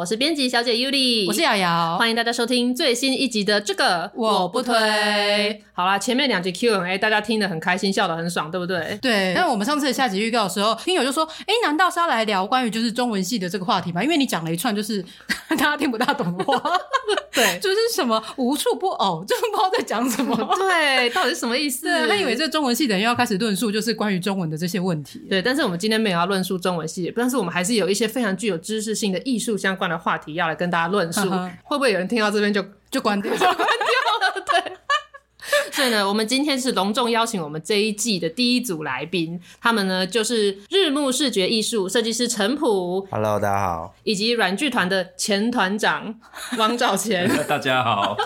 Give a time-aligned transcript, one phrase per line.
[0.00, 4.72] 我是编辑小姐 Yuli，我是瑶瑶，欢迎大家收听最新一集的这个我不推。
[5.74, 8.98] 好啦，前面两集 Q&A 大家听得很开心，笑得很爽，对不对？
[9.02, 9.34] 对。
[9.34, 14.02] 那我们上次的下集预告的时候，听友就说：“哎，难道是要来聊关于就是中文系的这个话题吗？
[14.02, 15.04] 因为你讲了一串就是
[15.50, 16.62] 大家听不大懂的话，
[17.34, 21.86] 对，就是什么无处不偶，就是不知道在讲什么， 对，到底是什么意思？
[21.86, 25.20] 对，他以为这中文系的人要开始论述就是关于中文的这些问题。
[25.28, 31.28] 对，但是我们今天没有要论述中文系，但是我们还是有一些非常具有知识性的艺术相关的话题要来跟大家论述，
[31.64, 33.32] 会不会有人听到这边就就关掉？
[35.72, 46.14] 所以呢，我们今天是隆重邀请我们这一季的第一组来宾，他们呢就是日暮视觉艺术设计师陈普，Hello，大家好，以及软剧团的前团长
[46.58, 48.16] 王兆前， 大家好。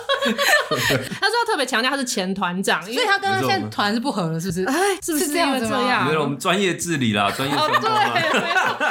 [0.69, 4.65] 他说他特别强调他是前团长，所以他跟他现在团是不合了，是不是？
[4.65, 6.05] 哎，是不是这样子吗？
[6.07, 7.81] 没有，我们专业治理啦，专业分工。
[7.81, 7.89] 对，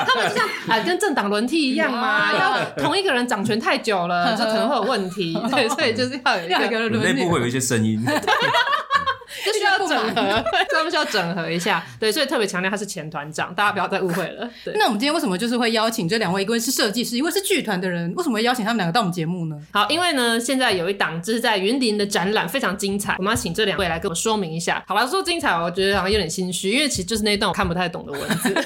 [0.06, 5.34] 他们就像啊，跟政党轮替一样嘛，要同一个人掌权太久了， 就可能会有问题。
[5.50, 8.00] 对，所以就是要有一个轮内部会有一些声音。
[9.44, 14.48] 就需要整合，他们 需要整合一下，对，所以特别强调他是前团长，大家不要再误会了。
[14.64, 16.44] 对，那我们今天为什么就是会邀请这两位？
[16.44, 19.56] 一位是设计师，一位是剧团的人，为什么会邀请他们两个到我们节目呢？
[19.72, 24.82] 好，因为呢，现在有一档就是在云林的展览非常精彩，我们要请这两位来跟我说明一下。
[24.86, 28.54] 好吧，说精彩，我觉得好像有点心虚，因为其实就是那一段我看不太懂的文字。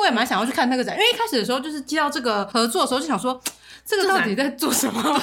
[0.00, 3.38] 我也蛮想要去看那个展，因为一开始的时候就是接到这个合作的时候就想说，
[3.84, 5.22] 这个到底在做什么？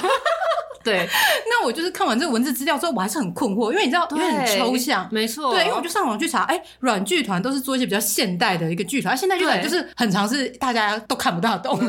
[0.84, 1.08] 对，
[1.50, 5.52] 那我就是看完这个文字资料之后，我还是很困惑，因为你知道，因为很抽象，没错。
[5.52, 11.78] 对，因为我就上网去查，哎，软剧团都是做一些比较现代的一个剧团，现代剧团就是很常是大家都看不大懂。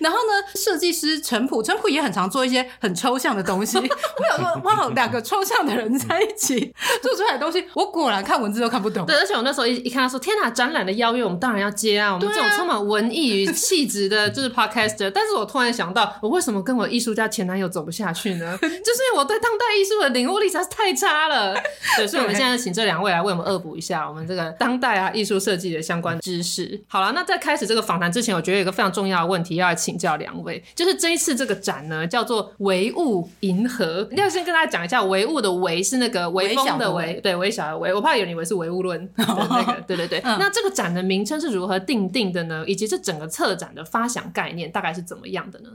[0.00, 3.78] 然后呢，设计师陈普，陈普也很常做一些很抽象的东西。
[3.78, 3.84] 我
[4.28, 9.06] 想说，哇，两个抽象的人在一起做出来的东西，我果然看文字都看不懂。
[9.06, 15.10] 对，而且我那时候一一看他说，天哪，展览的邀约我们当然要接啊，我们这种充满文艺与气质的，就是 podcaster。
[15.10, 18.56] 但是我突然想到，我为什么跟我艺术家前男友走不下去呢？
[18.60, 21.54] 就是因为我对当代艺术的领悟力实在是太差了。
[21.96, 26.80] 对，所以我们现在请这两位来为我们恶补一下我们这个当代啊艺术设计的相关知识。
[26.86, 34.08] 好了，那在开始这个访谈之前，我觉得有一个非常重要的问题要来请教两位，就是这一次这个展呢，叫做唯物银河。
[34.12, 37.92] 要先跟大家讲一下，唯物的唯是那个微风的唯，对，微小的唯。
[37.92, 40.20] 我怕有人以为是唯物论的那个，对对对。
[40.24, 42.64] 嗯、那这个展的名称是如何定定的呢？
[42.66, 45.70] 以及这整个策展的发想概念大概是怎么样的呢？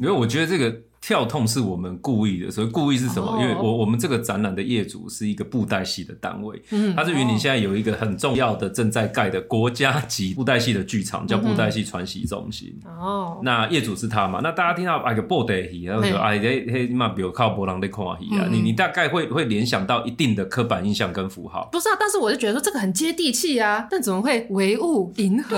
[0.00, 0.74] 因为我觉得这个。
[1.00, 3.40] 跳痛是我们故意的，所以故意是什么？Oh.
[3.40, 12.76] 因为我我们这个展览的业主是一个布袋戏的单位，嗯，它是云林现在有一个很重要的正在盖的国家级布袋戏的剧场，叫布袋戏传习中心。
[12.84, 13.44] 哦，oh.
[13.44, 14.40] 那业主是他嘛？
[14.42, 21.68] 那大家听到哎个布袋戏，然后说哎这嘿嘛，比如靠波浪在看戏啊，你你大概会会联想到一定的刻板印象跟符号。
[21.70, 25.56] 不是啊，但是我就觉得说这个很接地气啊，但怎么会唯物银河？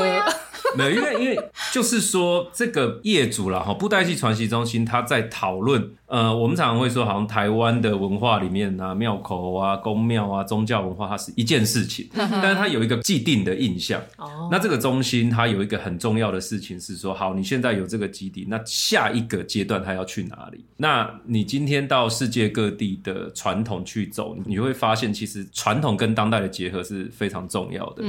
[0.77, 5.91] 没有，因为因为就是说这个业主啦哈，布袋戏传习中心他在讨论。
[6.07, 14.03] 呃，我们常常会说，好像台湾的文化里面啊，庙口啊、宫庙啊、宗教文化，它是一件事情， 但是它有一个既定的印象。
[14.17, 20.65] 哦，那这个中心它有一个很重要的事情是说，好，你现在有这个基地，那下一个阶段它要去哪里？
[20.77, 28.03] 那你今天到世界各地的传统去走，你会发现，其实传统跟当代的结合是非常重要的。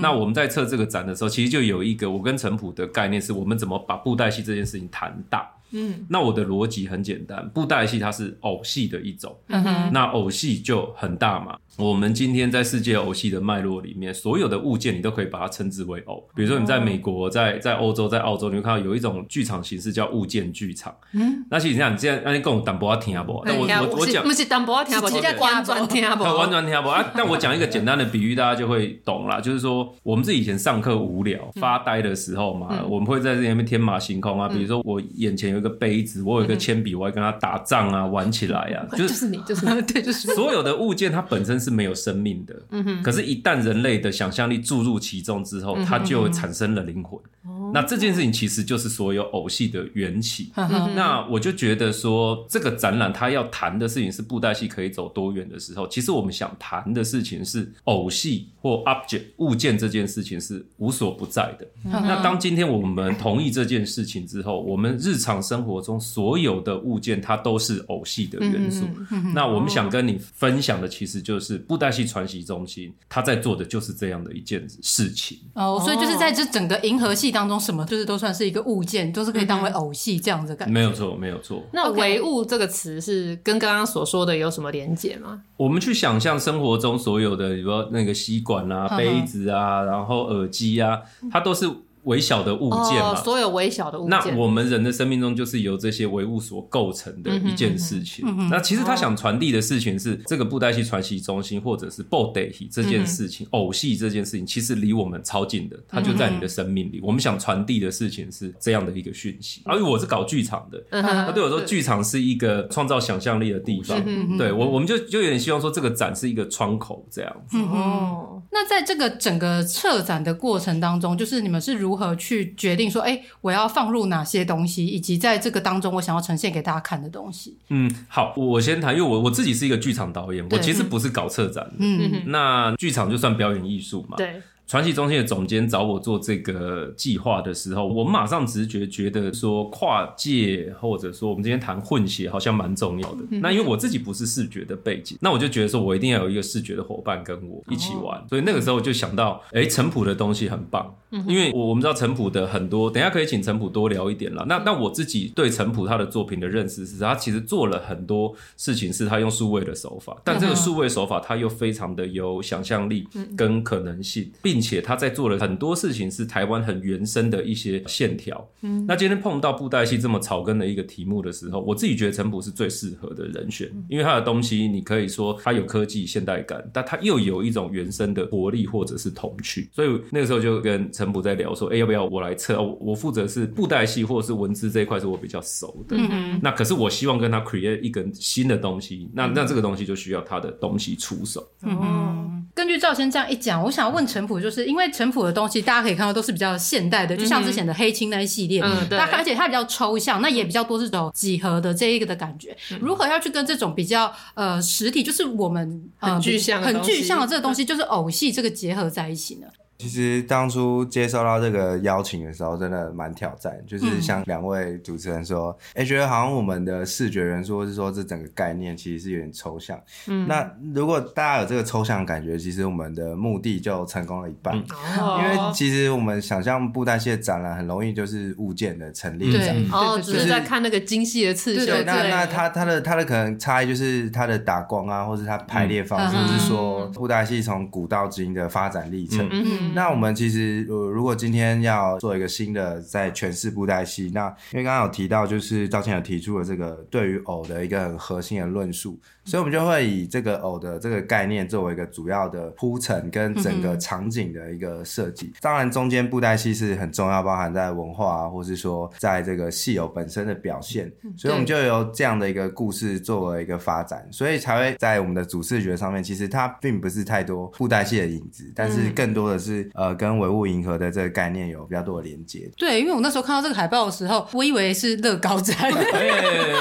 [0.00, 5.50] 那我们在测这个展的时候，其实就有一个我跟陈普的概念，是我们怎么把布袋戏这件事情谈大。
[5.74, 11.58] 嗯，那我的逻辑很简单，布袋戏它是偶戏的一种，嗯哼，那偶戏就很大嘛。
[11.78, 16.22] 我们今天在世界偶戏的脉络里面，所有的物件你都可以把它称之为偶。
[16.34, 20.94] 比如说你在美国、在在欧洲、在澳洲，你会看到有一种剧场形式叫物件剧场。
[21.12, 23.42] 嗯，那其实你样你这样，那你跟我淡薄听不？
[23.46, 25.22] 但我我我讲，不是淡薄听不，是完
[25.62, 27.10] 全听不，完全听不啊！
[27.14, 29.40] 但我讲一个简单的比喻，大家就会懂了。
[29.40, 34.48] 就是说，我们自己以前上课无聊、发呆的时候嘛，我们会在这里面天马行空啊。
[34.48, 38.84] 比如说我眼前有一个杯子，我有一个铅笔，我要跟它打仗啊，玩起来啊。
[38.94, 47.16] 就是你，就是对，就是所有的物件，它本身是没有生命的，嗯哼，可是，一旦人类的想象力注入其中之后，它就产生了灵魂。
[47.44, 50.52] 哦，那这件事情其实就是所有偶戏的缘起。
[50.56, 61.66] 嗯、那我就觉得说，这个展览它要谈的事情是布袋戏可以走多远的时候，其实我们想谈的事情是偶戏或 object 物件这件事情是无所不在的。
[61.84, 68.86] 嗯、那当今天我们同意这件事情之后，我们日常生活中所有的物件它都是偶戏的元素。
[69.10, 75.38] 嗯、那我们想跟你分享的，其实就是布袋戏传习中心他在做的就是这样的一件事情。
[75.54, 80.74] 哦，所以就是在这整个银河系当中，什么就是都算是一个物件，都是可以当为偶戏这样子的感觉。
[80.74, 81.62] 没有错，没有错。
[81.72, 85.40] 那“唯物”这个词是跟刚刚所说的有什么连结吗？
[85.56, 90.98] 我们去想象生活中所有的，比如说那个吸管啊、杯子啊，然后耳机啊，
[91.30, 91.70] 它都是。
[92.04, 94.10] 微小的物件嘛，哦，所有微小的物件。
[94.10, 98.24] 那我们人的生命中就是由这些唯物所构成的一件事情。
[98.26, 106.98] 嗯、哼哼那其实他想传递的事情是，这个布袋戏传习中心或者是布袋戏这件事情，嗯、偶戏这件事情，其实离我们超近的，它就在你的生命里。
[106.98, 109.60] 嗯、我们想传递的事情是这样的一个讯息。
[109.64, 114.00] 而、我是搞剧场的，他、嗯、对我说，剧场是一个创造想象力的地方。
[114.06, 117.58] 嗯、对我，我们就就有点希望说，这个展是一个窗口这样子。
[117.58, 127.58] 嗯、哦，那在这个整个策展的过程当中，就是你们是如何去决决定说，哎、欸，我要放入哪些东西，以及在这个当中，我想要呈现给大家看的东西。
[127.68, 131.74] 嗯，好，我先谈，因为我我自己是一个剧场导演，我其实不是搞策展的。
[131.78, 134.16] 嗯，那剧场就算表演艺术嘛。
[134.16, 134.40] 对。
[134.72, 143.18] 传奇中心的总监找我做这个计划的时候，我马上直觉觉得说跨界，或者说我们今天谈混血，好像蛮重要的。
[143.32, 148.18] 嗯、那因为我自己不是视觉的背景，那我就觉得说我一定要有一个视觉的伙伴跟我一起玩。
[148.18, 154.46] 哦、所以那个时候就想到，哎、欸，陈普的东西很棒，嗯、因为我我们知道陈普的很多，等一下可以请陈普多聊一点啦。
[154.48, 168.48] 那那我自己对陈普他的作品的认识是，他其实做了很多事情，是他用数位的手法，但这个数位手法他又非常的有想象力跟可能性，并且他在做了很多事情，是台湾很原生的一些线条。
[168.60, 179.68] 嗯，那今天碰到布袋戏这么草根的一个题目的时候，我自己觉得陈普是最适合的人选，因为他的东西你可以说他有科技现代感，但他又有一种原生的活力或者是童趣。
[179.72, 182.62] 所以那个时候就跟陈普在聊说，哎、欸，要不要我来测？
[182.80, 185.96] 我负责是布袋戏或者是文字这一块是我比较熟的。
[185.98, 191.48] 嗯，那可是我希望跟他 create 一个新的东西，那那这个东西就需要他的东西出手。
[191.62, 194.82] 嗯，根据赵先这样一讲，我想要问陈普，就是因为。
[194.92, 202.54] 陈普的东西，大家可以看到都是比较现代的，就像之前的黑青那一系列，嗯，对，而且它比较抽象，那也比较多这种几何的这一个的感觉。
[202.72, 209.46] 嗯、如何要去跟这种比较呃实体，就是我们很具象、很具象的这个东西，就是偶戏这个结合在一起呢？
[209.82, 213.52] 其实当初接收到这个邀请的时候，真的蛮挑战。
[213.66, 219.76] 就是像两位主持人说，哎、嗯，觉得好像我们的视觉元素，或是说这整个概念，其实是有点抽象。
[220.06, 224.56] 嗯，那如果大家有这个抽象感觉，其实我们的目的就成功了一半。
[224.56, 229.52] 嗯、因为其实我们想象布袋戏的展览，很容易就是物件的陈列展。
[229.52, 231.66] 对，哦，只是在看那个精细的刺绣。
[231.66, 239.28] 对，那那它它的它的可能差异就是它的打光啊，或是它排列方式，是说布袋戏从古到今的发展历程。
[239.74, 248.98] 那我们其实，呃，如果今天要做一个新的在诠释布袋戏，那因为刚刚有提到，就是赵倩有提出了这个对于偶的一个很核心的论述。
[249.24, 255.32] 所以，我们就会以这个偶的这个概念作为一个主要的铺陈跟整个场景的一个设计。
[255.40, 260.92] 当然，中间布袋戏是很重要，包含在文化啊，或是说在这个戏偶本身的表现。
[261.16, 272.50] 所以，我们就由这样的一个故事作为一个发展，所以才会在我们的主视觉上面，其实它并不是太多布袋戏的影子，但是更多的是呃跟唯物银河的这个概念有比较多的连接。
[272.56, 275.56] 对，因为我那时候看到这个海报的时候，我以为是乐高展。
[275.60, 275.70] 哎，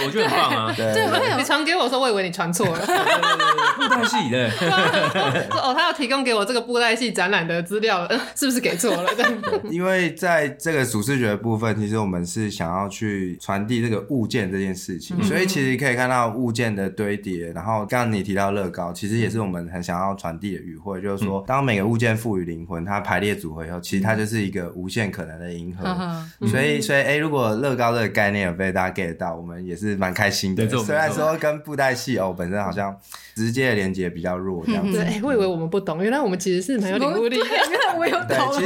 [0.06, 0.74] 我觉得很棒啊！
[0.78, 2.52] 对，对，你传给我说，我以为你传。
[2.52, 2.80] 错了，
[3.78, 4.50] 布袋戏对，
[5.52, 9.10] 哦，他要提供给我这个布袋戏展览的资料，是不是给错了？
[9.70, 17.54] 因为在这个主视觉的部分，其实我们是想要去传递这个物件这件事情，嗯、所以其实可以看到物件的堆叠。
[17.54, 25.88] 然后刚刚你提到乐高，其实也是我们很想要传递的语汇，嗯、就是说，当每个物件赋予灵魂，它排列组合以后，其实它就是一个无限可能的银河。
[25.88, 30.68] 嗯、所以，所以，哎，如果乐高这个概念有被大家 get 到，我们也是蛮开心的。
[30.68, 32.36] 虽然说跟布袋戏哦。
[32.42, 32.98] 本身好像
[33.36, 34.94] 直接的连接比较弱，这样子。
[34.94, 37.46] 对，哎，我以为我们不懂，原来我们其实是蛮有领悟力的。
[37.46, 38.62] 原来我有懂。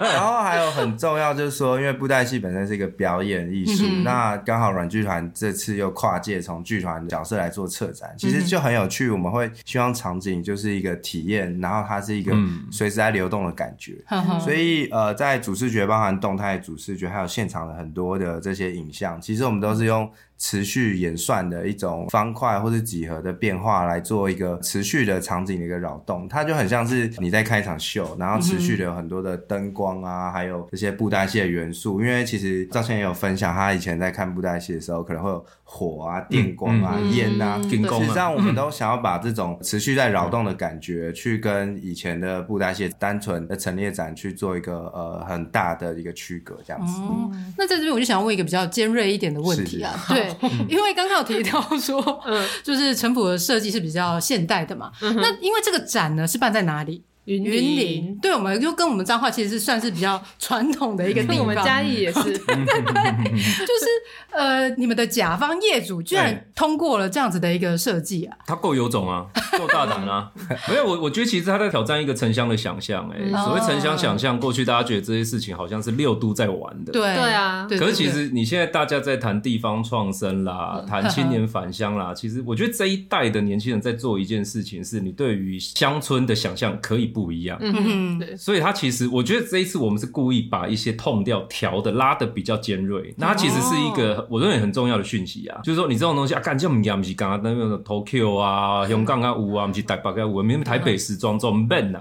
[0.00, 9.10] 然后还有很重要就是说，因为布袋戏本身是一个表演艺术，嗯、那刚好软剧团这次又跨界从剧团角色来做策展，其实就很有趣。
[9.10, 12.32] 我们会希望场景就是一个体验，然后它是一个
[12.70, 14.04] 随时在流动的感觉。
[14.10, 20.10] 嗯、所以呃，在主视觉包含动态主视觉，还有现场的很多的这些影像，其实我们都是用。
[20.40, 32.00] 持续演算的一种方块或是几何的变化来做一个持续的场景的一个扰动，它就很像是你在看一场秀，然后持续的有很多的灯光啊，还有这些布袋戏的元素。
[32.00, 37.60] 因为其实赵倩也有分享，他以前在看布袋戏的时候，可能会有火啊、电光啊、烟、嗯、啊。
[37.62, 47.00] 实际上，我们都想要把这种持续在扰动的感觉，去跟以前的布袋戏单纯的陈列展去做一个呃很大的一个区隔，这样子。
[47.02, 50.29] 嗯、那在这边我就想要问一个比较尖锐一点的问题啊，对，
[50.68, 57.04] 因为刚刚有提到说，嗯，就是陈普的设计是比较现代的嘛，嗯、那因为这个展呢是办在哪里？
[57.24, 63.86] 云林，对，我们就跟我们彰化其实是算是比较传统的一个地方，我们嘉义也是， 对对对，就是
[64.30, 70.32] 呃，你们的甲方业主居然通过了这样子的一个设计啊，他够有种啊，够大胆啊，
[70.68, 77.14] 没有我我觉得其实他在挑战一个城乡的想象，哎，所谓城乡想象，过去大家觉得这些事情好像是六都在玩的，对。
[77.20, 87.74] 对啊，可是其实你现在大家在谈地方创生啦，谈青年返乡啦，其实我觉得这一代的年轻人在做一件事情，是你对于乡村的想象可以不一样，嗯。
[87.76, 102.00] 嗯，对，所以他其实，我觉得这一次我们是故意把一些痛调调的拉的比较尖锐，那它其实是一个我认为很重要的讯息啊，就是说你这种东西啊，干这么严，不是刚刚那个 Tokyo 啊，香港啊舞啊，不是台北啊舞，明明台北时装这么笨呐，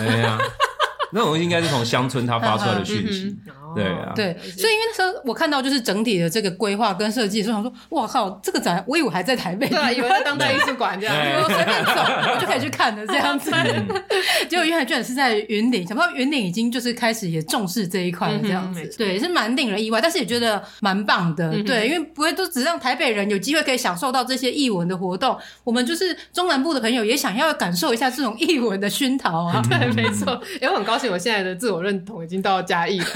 [0.00, 0.38] 哎呀，
[1.12, 3.36] 那种东西应该是从乡村它发出来的讯息。
[3.74, 11.92] 对啊，对，所以因为那时候我看到就是整体的这个规划跟设计的时候，我想说，哇靠，这个展我以为还在台北，对，以为在 当代艺术馆这样，我随便走
[12.34, 13.50] 我就可以去看的这样子。
[14.48, 33.06] 结果原来居然是在云顶，想不到云顶已经就是开始也重视这一块这样子，对，是蛮令人意外，但是也觉得蛮棒的，对，因为不会都只让台北人有机会可以享受到这些艺文的活动，我们就是中南部的朋友也想要感受一下这种艺文的熏陶啊， 对，没错，也很高兴我现在的自我认同已经到嘉义了。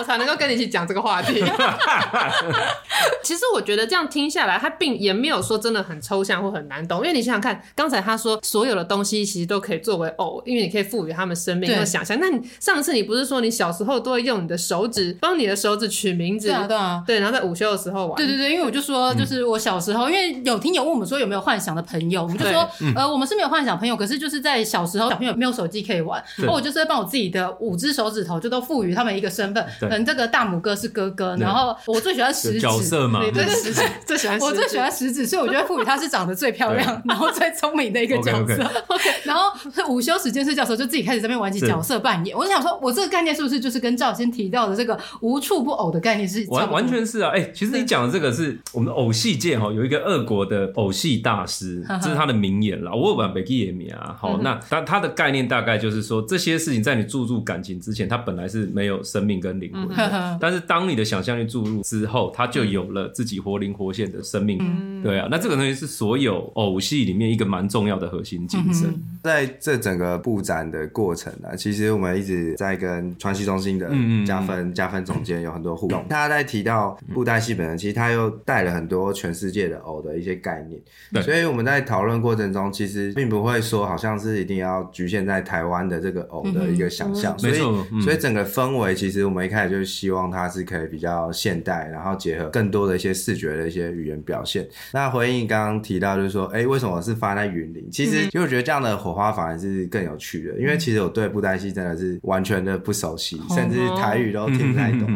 [0.00, 1.44] 我才能够跟你一起讲这个话题。
[3.22, 7.00] 其实我觉得这样听下来，他并也没有说真的很抽象或很难懂。
[7.00, 12.18] 因为你想想看，刚才他说所有的东西其实都可以作为偶，因为你可以赋予他们生命和想象。
[12.18, 16.48] 那你上次你不是说你小时候都会用你的手指帮你的手指取名字？
[16.48, 17.20] 对啊，对啊，对。
[17.20, 18.16] 然后在午休的时候玩。
[18.16, 22.66] 对对对，因为我就说，就是我小时候，因为有听友问我们说有没有幻想的朋友，我们就说，
[22.96, 30.70] 呃，我们是没有幻想朋友，可是就是在小时候小朋友没有手机可以玩，然后我就是会帮我自己的五只手指头就都赋予他们一个身份，可能这个大拇哥。
[30.80, 38.62] 是哥哥，然后我最喜欢食指角色嘛，对，食指最喜欢， 我最喜欢食指，所以我觉得赋予他是长得最漂亮，然后最聪明的一个角色。
[38.86, 39.52] OK，然后
[39.88, 42.34] 午休时间睡觉的时候就自己开始在那边玩起角色扮演。
[42.34, 47.32] 我就想说，我这个概念是不是就是跟赵先提到的这个无处不偶的概念是完完全是啊？
[47.34, 52.90] 哎，其实你讲的这个是我们偶戏界哈有一个俄国的偶戏大师，这是他的名言了。
[52.94, 60.60] 我玩北基耶米啊，好，那他他的概念大概就是说，这些事情在你注入感情之前，他本来是没有生命跟灵魂的， 但是。
[60.70, 64.58] 当你的想象力注入之后，它就有了自己活灵活现的生命。
[64.60, 68.88] 嗯、对啊，那这个东西是所有偶戏里面一个蛮重要的核心精神。
[68.88, 73.90] 嗯、在这整个布展的过程呢，其实我们一直在跟川西中心的
[74.24, 76.04] 加分、嗯、加分总监有很多互动。
[76.08, 80.80] 他在提到布袋戏本身，其实他又带了很多全世界的偶的一些概念。
[81.12, 87.36] 对所以我们在讨论过程中，其实并不会说好像是一定要局限在台湾的这个偶的一个想象。
[87.38, 87.54] 所以，
[88.02, 94.68] 所以整个氛围其实我们一开始就希望它是可以比较现代，然后结合更多的一些视觉的一些语言表现。
[94.92, 97.88] 那回应刚刚提到，就是说，哎，为什么是发在云林？
[97.90, 100.58] 其实，因为我觉得这样的火花反而是更有趣的。
[100.58, 105.06] 因为其实我对布袋戏真的是完全的不熟悉，甚至台语都听不太懂。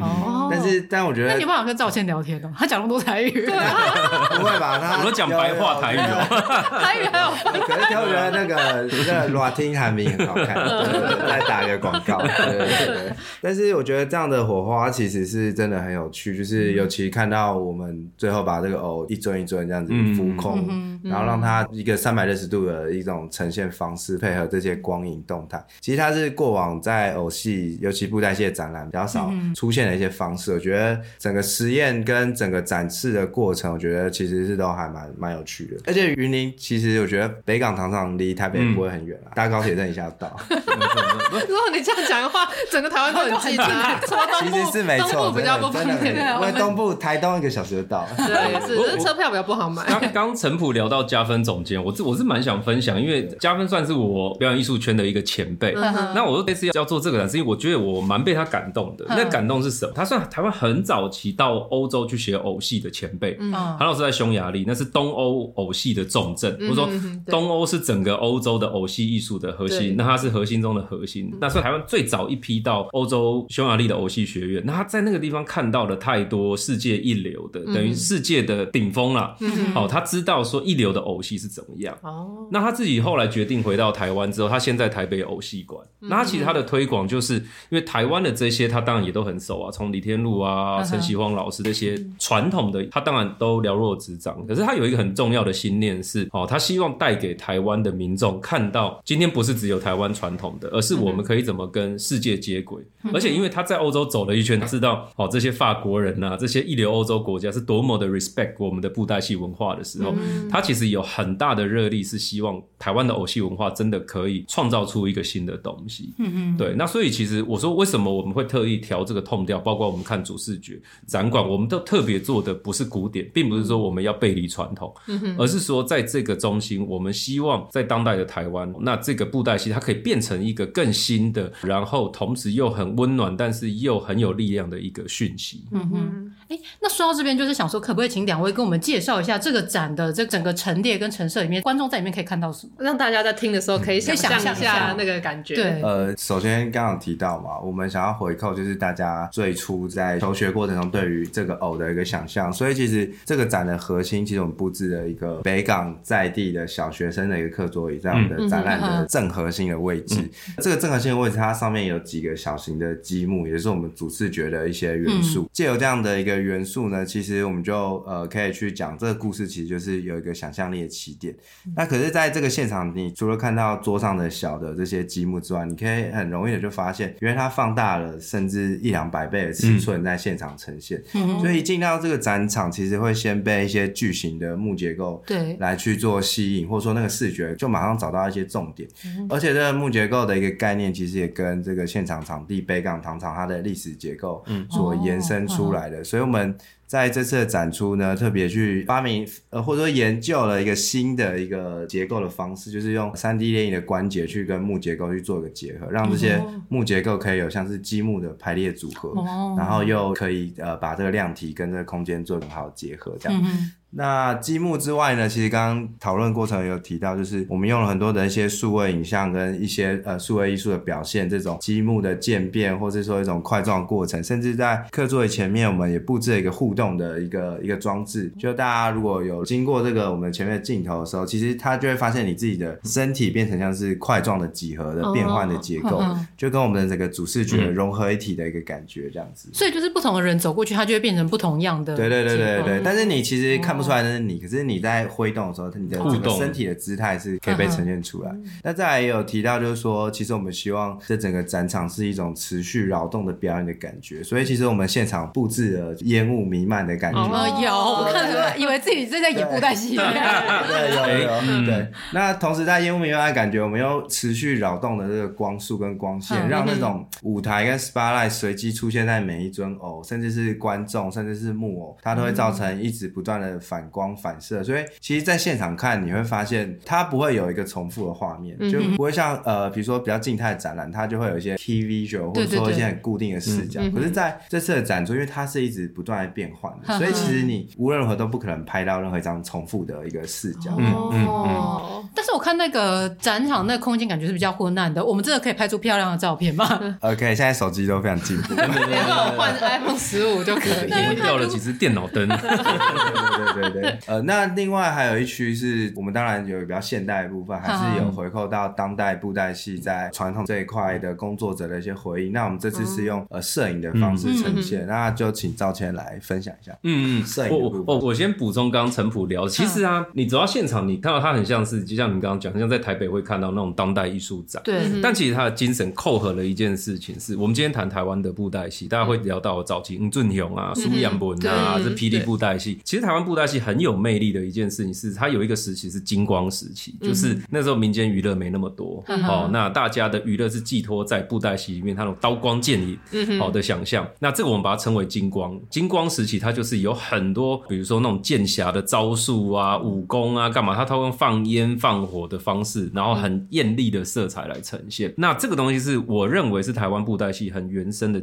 [0.50, 2.52] 但是，但我觉得，那你有办法跟赵倩聊天哦？
[2.56, 3.46] 他讲那么多台语，对
[4.38, 4.78] 不会吧？
[4.82, 6.80] 他我都讲白话台语哦。
[6.80, 7.30] 台语还有，
[7.66, 8.54] 可是我觉得那个
[8.90, 10.56] 那个 Latin 韩名很好看，
[11.26, 12.18] 来打一个广告。
[12.18, 13.12] 对对对。
[13.40, 15.44] 但是我觉得这样的火花其实是。
[15.54, 30.52] 真的很有趣，就是尤其看到我们最后把这个偶一尊一尊这样子浮空，嗯、然后让它一个三百六十度的一种呈现方式，配合这些光影动态，其实它是过往在偶戏，尤其布袋戏的展览比较少出现的一些方式。
[30.52, 35.76] 我觉得整个实验跟整个展示的过程，我觉得其实是都还蛮蛮有趣的。
[35.86, 40.36] 而且云林其实我觉得北港糖厂离台北不会很远啊，搭、嗯、高铁站一下到。
[41.48, 44.00] 如果你这样讲的话，整个台湾都很近啊。
[44.40, 45.32] 其实是没错。
[45.34, 48.06] 比较不方便，因为东部台东一个小时就到。
[48.16, 49.84] 对，也是，可是车票比较不好买。
[49.86, 55.72] 刚刚陈普聊到加分总监，我是我是蛮想分享，因为加分算是我表演艺术圈的一个前辈。
[55.74, 59.04] 那我这次要做这个展，是因为我觉得我蛮被他感动的。
[59.08, 59.92] 那感动是什么？
[59.94, 63.36] 他算台湾很早期到欧洲去学偶戏的前辈。
[63.78, 66.56] 韩老师在匈牙利，那是东欧偶戏的重镇。
[66.68, 66.88] 我说
[67.26, 71.30] 东欧是整个欧洲的偶戏艺术的核心，那他是核心中的核心。
[71.38, 79.36] 那是台湾最早一批到欧洲匈牙利的偶戏戏学院，那他在那个地方看到了太多世界一流的，等于世界的顶峰了。
[79.40, 81.98] 嗯，哦，他知道说一流的偶戏是怎么样。
[82.02, 85.84] 哦，那他自己后来决定回到台湾之后，他现在台北偶戏馆。
[85.98, 94.46] 那他其实他的推广就是因为台湾的这些，他当然也都很熟啊，从李天禄啊、陈锡煌老师这些传统的，他当然都了若指掌。
[94.46, 102.82] 可是他有一个很重要的信念是，哦，他希望带给台湾的民众看到，今天不是只有台湾传统的，而是我们可以怎么跟世界接轨。
[103.12, 110.14] 而且因为他在欧洲走了一圈，他知道哦，这些法国人呐、啊，这些一流欧洲国家是多么的 respect 我们的布袋戏文化的时候，
[110.50, 116.12] 他其实有很大的热力，是希望台湾的偶戏文化真的可以创造出一个新的东西。
[116.18, 116.74] 嗯嗯，对。
[116.74, 119.58] 那所以其实我说，为什么我们会特意调这个 tone 调？
[119.58, 124.94] 包括我们看主视觉展馆，我们都特别做的不是古典，并不是说我们要背离传统，
[125.38, 135.64] 而是说在这个中心，我们希望在当代的台湾，那这个布袋戏它可以变成一个更新的，然后同时又很温暖，但是又很有力量的一个讯息。
[135.70, 145.54] 嗯哼，哎，那说到这边，就是想说，可不可以请两位跟我们介绍一下这个展的这整个陈列跟陈设里面，观众在里面可以看到什么，让大家在听的时候可以想象一下那个感觉。
[145.54, 160.16] 对，呃，首先刚刚提到嘛，我们想要回扣就是大家最初在求学过程中对于这个偶的一个想象，所以其实这个展的核心，其实我们布置了一个北港在地的小学生的一个课桌椅，在我们的展览的正核心的位置。
[160.20, 160.30] 嗯、
[160.62, 165.48] 这个正核心的位置，它上面有几个小型的积木，也就是我们主视觉的一些元素。
[165.52, 171.34] 借、嗯、由这样的一个元素呢，其实我们就呃可以去讲这个故事，其实就是有一个想象力的起点。
[171.66, 181.02] 嗯、那可是在这个现场，你除了看到桌上的小的这些积木之外，你可以很容易的就发现，因为它放大了甚至一两百倍的尺寸在现场呈现。
[181.14, 188.88] 嗯、所以进到这个展场，其实会先被一些巨型的木结构对来去做吸引，或者说那个视觉就马上找到一些重点。
[189.04, 196.00] 嗯、而且这个木结构的一个概念，其实也跟这个现场场地北港糖厂它的历史结构所延伸出来的。
[196.00, 213.42] 嗯、所以我们在这次的展出呢，特别去发明呃或者说研究了一个新的一个结构的方式，就是用三 D 电影的关节去跟木结构去做一个结合，让这些木结构可以有像是积木的排列组合，嗯、然后又可以呃把这个量体跟这个空间做很好的结合，这样。
[213.44, 228.32] 嗯那积木之外呢，其实刚刚讨论过程有提到，就是我们用了很多的一些数位影像跟一些呃数位艺术的表现，这种积木的渐变，或者说一种块状过程，甚至在课桌椅前面，我们也布置了一个互动的一个一个装置。
[228.38, 239.50] 就大家如果有经过这个我们前面的镜头的时候，其实他就会发现你自己的身体变成像是块状的几何的变换的结构，哦、就跟我们的这个主视觉融合一体的一个感觉这样子。
[239.52, 241.94] 所以就是不同的人走过去，它就会变成不同样的。
[241.96, 248.34] 对对对对对，但是你其实看不出来那是你，可是你在挥动的时候，你的整个身体的姿态是可以被呈现出来。
[248.62, 254.22] 那再来也有提到，就是说，其实我们希望这整个展场是一种持续扰动的表演的感觉。
[254.22, 257.20] 所以其实我们现场布置了烟雾弥漫的感觉。
[257.20, 259.96] 哦，有，我看出来，以为自己正在演布袋戏。
[259.96, 261.44] 对，有有。
[261.66, 274.62] 对，那同时在烟雾弥漫的感觉，我们又持续扰动的这个光束跟光线，让那种舞台跟 spotlight 随机出现在每一尊偶，甚至是观众，甚至是木偶，它都会造成一直不断的反光反射。
[274.62, 283.80] 所以其实，在现场看你会发现，它不会有一个重复的画面，就不会像呃，比如说比较静态的展览，它就会有一些 key visual 或者说一些很固定的视角。
[283.92, 290.70] 可是在这次的展出，因为它是一直不断在变换的，所以其实你无论如何都不可能拍到任何一张重复的一个视角。
[290.78, 292.08] 嗯嗯嗯。
[292.14, 296.64] 但是我看那个展场那个空间感觉是比较昏暗的，我们真的可以拍出漂亮的照片吗？
[297.00, 299.04] OK，现在手机都非常进步， 连
[299.36, 300.92] 换 iPhone 十五就可以。
[301.10, 302.28] 我掉了几只电脑灯。
[302.28, 304.44] 对对对对对， 呃，那。
[304.54, 312.30] 另外还有一区是我们当然有比较现代的部分，还是有回扣到当代布袋戏在传统这一块的工作者的一些回忆。
[312.30, 316.70] 那我们这次是用呃摄影的方式呈现，那就请赵谦来分享一下。
[316.84, 317.84] 嗯嗯，摄影的部分。
[317.86, 324.62] 我我先补充刚刚陈普聊，其实啊，你走到现场，你看到它很像是，就像你刚刚讲，像在台北会看到那种当代艺术展。
[324.64, 325.00] 对。
[325.02, 332.78] 但其实它的精神扣合了一件事情，是我们今天谈台湾的布袋戏，大家会聊到早期吴俊雄啊、苏扬文啊，这霹雳布袋戏。
[332.84, 335.14] 其实台湾布袋戏很有魅力的一件事情是。
[335.14, 344.04] 它有一个时期是金光时期，就是那时候民间娱乐没那么多，嗯、哦，那大家的娱乐是寄托在布袋戏里面，它那种刀光剑影，好的想象。
[344.04, 345.58] 嗯、那这个我们把它称为金光。
[345.70, 350.74] 金光时期，它就是有很多，比如说那种剑侠的招数啊、武功啊，干嘛？
[350.74, 355.10] 它它用放烟放火的方式，然后很艳丽的色彩来呈现。
[355.10, 358.20] 嗯、那这个东西是我认为是台湾布袋戏很原生的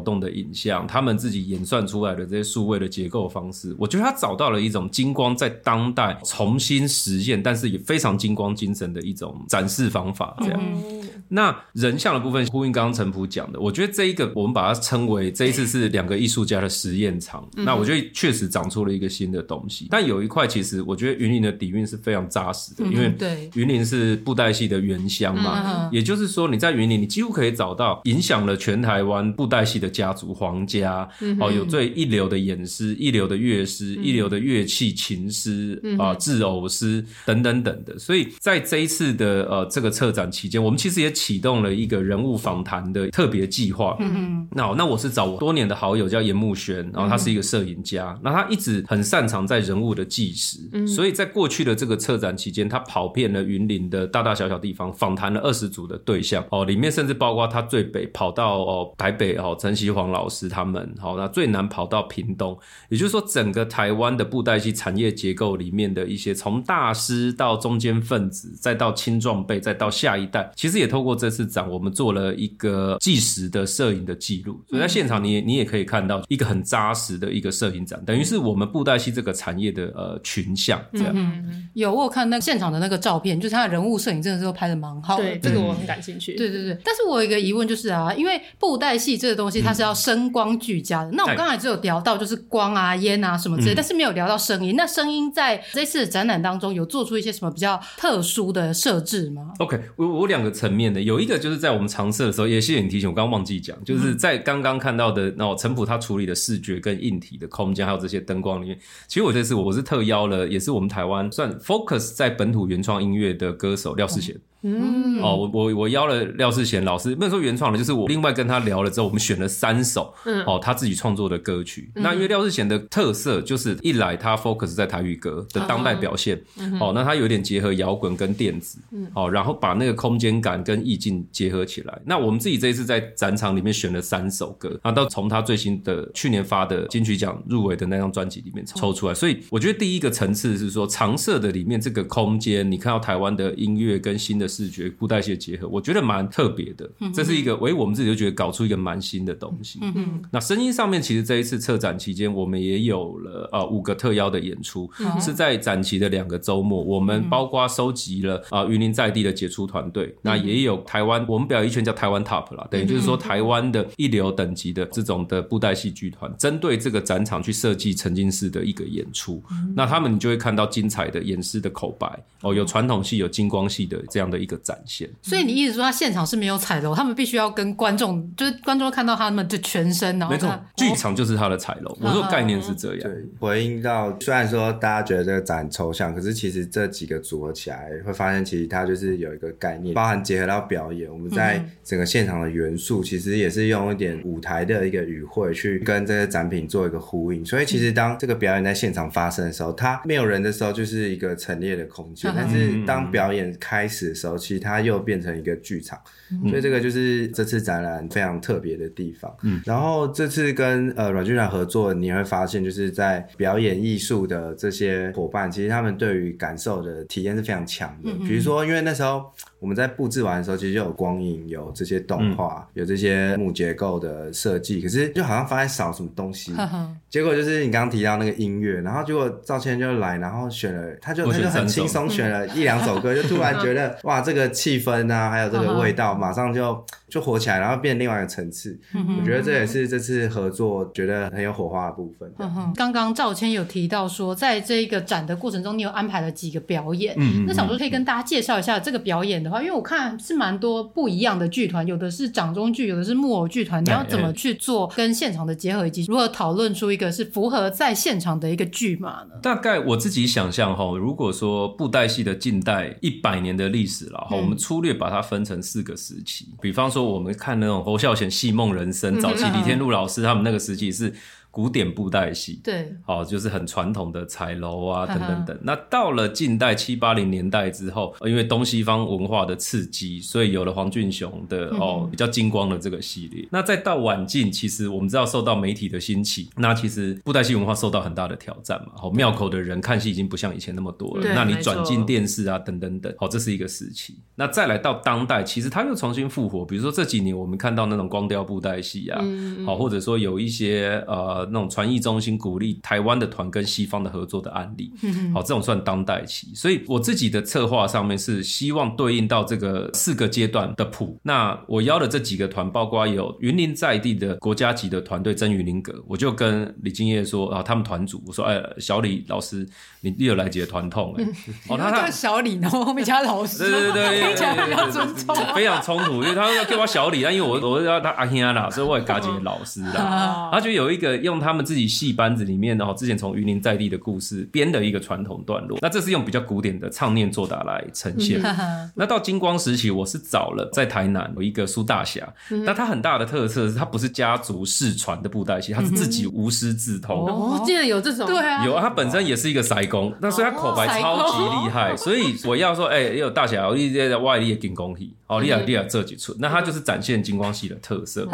[0.00, 10.36] 动的影像，他们自己演算出来的这些数位的结构方式，我觉得他找到了一种金光在当代重新实现，但是也非常金光精神的一种展示方法。
[10.40, 17.46] 这样，嗯、那人像的部分呼应刚刚陈普讲的，我觉得这一个我们把它称为这一次是两个艺术家的实验场。
[17.56, 19.88] 嗯、那我觉得确实长出了一个新的东西。
[19.90, 31.06] 但有一块其实我觉得云林的底蕴是非常扎实的，因为对云林是布袋戏的原乡嘛，也就是说你在云林，你几乎可以找到影响了全台湾布袋戏的家族皇家，
[31.40, 37.98] 哦，有最一流的演师、一流的乐师、一流的乐器琴师啊、制偶师等等等的。
[37.98, 43.96] 所以在这一次的呃这个策展期间，我们其实也启动了一个人物访谈的特别计划。
[44.00, 62.58] 嗯，那那我是找我多年的好友叫严木轩，然后他是一个摄影家，那他一直很擅长在人物的纪实，所以在过去的这个策展期间，他跑遍了云林的大大小小地方，访谈了二十组的对象哦，里面甚至包括他最北跑到哦台北哦陈锡煌老师他们，好，那最难跑到屏东，
[62.90, 81.12] 也就是说整个台湾的布袋戏产业结构里面的一些从大师到中间分子，再到青壮辈，再到下一代，其实也透过这次展，我们做了一个纪实的摄影的记录，所以在现场你也你也可以看到一个很扎实的一个摄影展，等于是我们布袋戏这个产业的呃群像这样。
[81.16, 85.24] 嗯，有我有看那现场的那个照片，就是他的人物摄影，真的是拍的蛮好的。
[85.24, 86.34] 对，这个我很感兴趣。
[86.34, 94.74] 对对对，但是我有一个疑问就是啊，因为布袋戏这个东西它是要声光俱佳的，那我刚才只有聊到就是光啊、烟啊什么之类，但是没有聊到声音。
[94.76, 114.34] 那声音在这次展览当中有做出一些什么比较特殊的设置吗？OK，我我两个层面的，有一个就是在我们尝试的时候，也谢谢你提醒，我刚刚忘记讲，就是在刚刚看到的那陈普他处理的视觉跟硬体的空间，还有这些灯光里面，其实我这次我是特邀了，也是我们台湾算 focus 在本土原创音乐的歌手廖世贤。
[114.64, 121.90] 嗯，哦，我我我邀了廖世贤老师，没有说原创的，就是我另外跟他聊了之后，我们选了三首，嗯，哦，他自己创作的歌曲。
[121.94, 132.00] 嗯、那因为廖世贤的特色就是一来他 focus 在台语歌的当代表现，嗯、哦，那他有点结合摇滚跟电子，嗯，哦，然后把那个空间感跟意境结合起来。
[132.04, 139.14] 那我们自己这一次在展场里面选了三首歌，然后到从他最新的去年发的金曲奖入围的那张专辑里面抽出来。
[139.14, 146.90] 所以我觉得第一个层次是说常设的里面这个空间，你看到台湾的音乐跟新的视觉布袋戏结合，我觉得蛮特别的。
[147.12, 149.80] 这是一个，喂，我们自己就觉得搞出一个蛮新的东西。
[149.82, 150.22] 嗯嗯。
[150.30, 154.88] 那声音上面，其实这一次策展期间，我们也有了呃五个特邀的演出，
[155.20, 156.80] 是在展期的两个周末。
[156.82, 169.42] 我们包括收集了啊云林在地的杰出团队，那也有台湾，我们表演艺圈叫台湾 Top 啦，等于就是说台湾的一流等级的这种的布袋戏剧团，针对这个展场去设计沉浸式的一个演出。
[169.74, 172.06] 那他们你就会看到精彩的演师的口白
[172.42, 175.10] 哦，有传统戏，有金光戏的这样的一个展现。
[175.22, 181.96] 所以你意思说他现场是没有彩楼，他们必须要跟观众，就是观众看到他们的全身，然后没错，剧场就是他的彩楼。
[182.00, 183.00] 我说概念是这样。
[183.00, 191.10] 对，回应到虽然说大家觉得这个展抽象，可是其实这几个组合起来，会发现其实它就是有一个概念，包含结合到表演。
[191.10, 197.46] 我们在整个现场的元素，其实也是用一点舞台的一个语汇去跟这些展品做一个呼应。
[197.46, 202.32] 所以其实当这个表演在现场发生的时候，它没有人的时候，就是一个陈列的空间。
[202.34, 209.21] 但是当表演开始的时候，其实它它又变成一个剧场，嗯、所以这个就是这次展览非常特别的地方。
[209.42, 218.10] 嗯，然后这次跟呃阮俊然合作，你会发现就是在表演艺术的这些伙伴，其实他们对于感受的体验是非常强的。
[218.10, 219.32] 嗯、比如说，因为那时候。
[219.62, 226.52] 我们在布置完的时候，其实就有光影，有这些动画，嗯、有这些木结构的设计，可是就好像发现少什么东西。
[226.58, 236.84] 呵呵结果就是你刚刚提到那个音乐，然后结果赵谦就来，然后选了，他就他就很轻松选了一两首歌，就突然觉得 哇，这个气氛啊，还有这个味道，马上就。
[237.12, 238.74] 就火起来，然后变另外一个层次。
[238.94, 242.32] 我觉得这也是这次合作觉得很有火花的部分。
[242.74, 247.14] 刚刚赵谦有提到说，在这个展的过程中，你有安排了几个表演。
[247.18, 253.84] 嗯，那想说可以跟大家介绍一下这个表演的话，因为我看是蛮多不一样的剧团，有的是掌中剧，有的是木偶剧团。
[253.84, 259.34] 你要怎么去做跟现场的结合，以及如何讨论出一个是符合在现场的一个剧码呢？
[259.42, 267.02] 大概我自己想象哈，如果说布袋戏的近代一百年的历史了哈，嗯、我们粗略把它分成四个时期，比方说。
[267.12, 271.12] 我们看那种侯孝贤戏梦人生，早期李天禄老师他们那个时期是
[271.52, 275.58] 古典布袋戏，对，好，就是很传统的彩楼啊，等等等。
[275.62, 283.46] 那到了近代七八零年代之后，因为东西方文化的刺激，所以有了黄俊雄的哦比较金光的这个系列。
[283.52, 288.92] 那再到晚近，其实我们知道受到媒体的兴起，那其实布袋戏文化受到很大的挑战嘛。
[288.96, 294.16] 好，庙口的人看戏已经不像以前那么多了，那你转进电视啊，等等等，好，这是一个时期。
[294.36, 299.22] 那再来到当代，其实它又重新复活，比如说这几年我们看到那种光雕布袋戏啊，
[299.66, 304.92] 好，或者说有一些呃那种传艺中心鼓励台湾的团跟西方的合作的案例，
[305.34, 306.52] 好，这种算当代期。
[306.54, 311.18] 所以我自己的策划上面是希望对应到这个四个阶段的谱。
[311.22, 319.66] 那我邀的这几个团，包括有云林在地的国家级的团队真云林阁，我就跟李敬业说啊，他们团组我说，哎，小李老师，
[320.00, 321.24] 你你有来几个团痛哎？
[321.68, 330.50] 哦，他叫小李，然后后面加老师，对对对，非常比较尊重，非常冲突，因为他要叫我小李，但因为我我要他阿兄啦，所以我也嘎姐老师啦。
[330.52, 338.40] 他就有一个用他们自己戏班子里面，然后之前从云林在地的故事编的一个传统段落，那这是用比较古典的唱念作打来呈现。
[338.94, 342.26] 那到金光时期，我是找了在台南有一个苏大侠，
[342.64, 347.26] 那他很大的特色是他不是家族世传的布袋戏，他是自己无师自通。
[347.26, 358.28] 哦，竟然有这种，对啊，有啊，他本身也是一个塞工，那所以他口白超级厉害， 所以我要说，哎，也有大侠，我一直在外地金光戏，哦，厉害厉害这几出，那他就是展现金光戏的特色。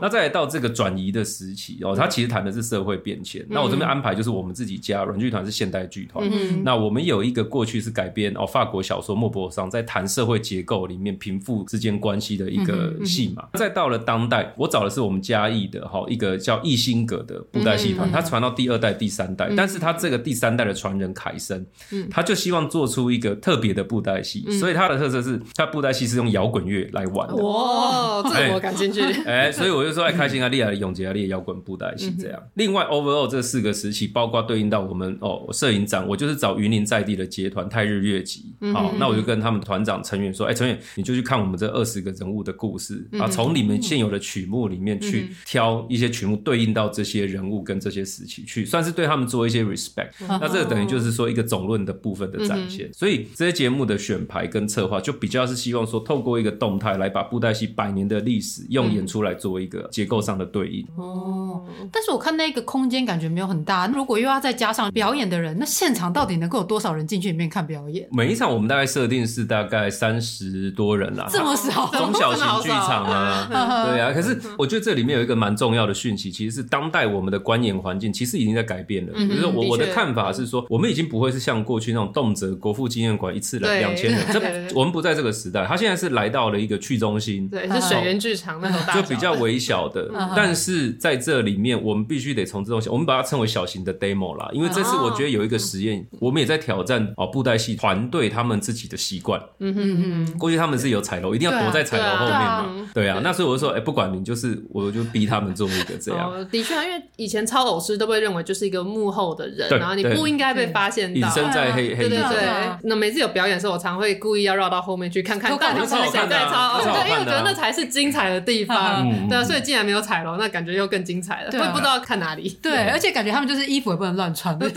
[0.00, 3.44] 那再来到这个转移的时期哦，他其实谈的是社会变迁。
[3.48, 6.28] 那我这边安排就是我们自己家软剧团是现代剧团，
[6.62, 13.48] 那我们有一个过去是改编哦法国小说莫泊桑在谈社会结构里面贫富之间关系的一个戏嘛。
[13.54, 21.64] 再到了当代，我找的是我们嘉义的哈一个叫艺兴阁的布袋戏团，他传到第二代、第三代，但是他这个第三代的传人凯森，
[22.10, 27.36] 他就希望做出一个特别的布袋戏，所以他的特色是他布袋戏是用摇滚乐来玩的。
[27.36, 29.00] 哇，这个我感兴趣。
[29.24, 32.42] 哎，所以我就说，哎，开心啊，厉害，永杰啊，厉害，摇滚布袋戏这样。
[32.54, 38.52] 另外，overall 这四个时期，包括对应到我们哦，摄影长，我就是找云林在地的节团泰日月集。
[38.72, 50.10] 好，那我就跟他们团长成员说，哎，成员你就去看我们这二十个人物的故事啊，从你们现有的曲目里面去挑一些曲目对应到这些人物跟这些时期去，算是对他们做一些 respect。
[50.28, 52.92] 那这个等于就是说一个总论的部分的展现。
[52.92, 60.86] 所以这些节目的选牌跟策划，就比较是希望说，透过一个动态来把布袋戏百年的历史用演出来做一个结构上的对应。
[60.96, 68.08] 哦，但是我看那个空间感觉没有很大，如果又要再加上表演的人，那现场到底能够有多少人进去里面看表演？
[68.12, 73.46] 每一场我们大概设定是大概三十多人啦，这么少， 中小型剧场啊，
[73.90, 74.12] 对啊。
[74.12, 79.12] 可是我觉得这里面有一个蛮重要的讯息，其实是当代我们的观演环境其实已经在改变了。
[79.14, 84.40] 比如说我我的看法是说，我们已经不会是像过去那种动辄国父纪念馆一次来两千人，这
[84.74, 99.40] 我们不在这个时代，他现在是来到了一个去中心，对，是水源剧场那种大，就比较微小的，但是在这里面我们必须得从这种小，我们把它称为小型的 demo 啦，因为这次我觉得有一个实验，我们也在挑战哦布袋戏团队他们自己的习惯。
[99.58, 102.88] 嗯哼哼，过去他们是有彩楼，一定要躲在彩楼后面嘛。
[102.94, 106.30] 对啊，那所以我就说，哎，不管你就是，我就逼他们做一个这样。
[106.50, 112.08] 的确，因为以前超偶师都会认为就是一个幕后的人，然后你不应该被发现到，隐身在黑黑。
[112.08, 112.76] 对对对。
[112.84, 116.80] 那每次有表演的时候，我常会故意要绕到后面去看看到底是谁在操。
[116.82, 119.06] 对，因为我觉得那才是精彩的地方。
[119.28, 121.50] 对啊，所以既然没有彩楼，那感觉又更精彩了。
[121.50, 122.48] 会不知道看哪里。
[122.60, 124.56] 对，而且感觉他们就是衣服也不能乱穿。
[124.58, 124.70] 对。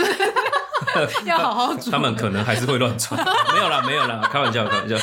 [1.26, 3.20] 要好好煮，他们可能还是会乱穿。
[3.54, 4.96] 没有啦，没有啦，开玩笑，开玩笑。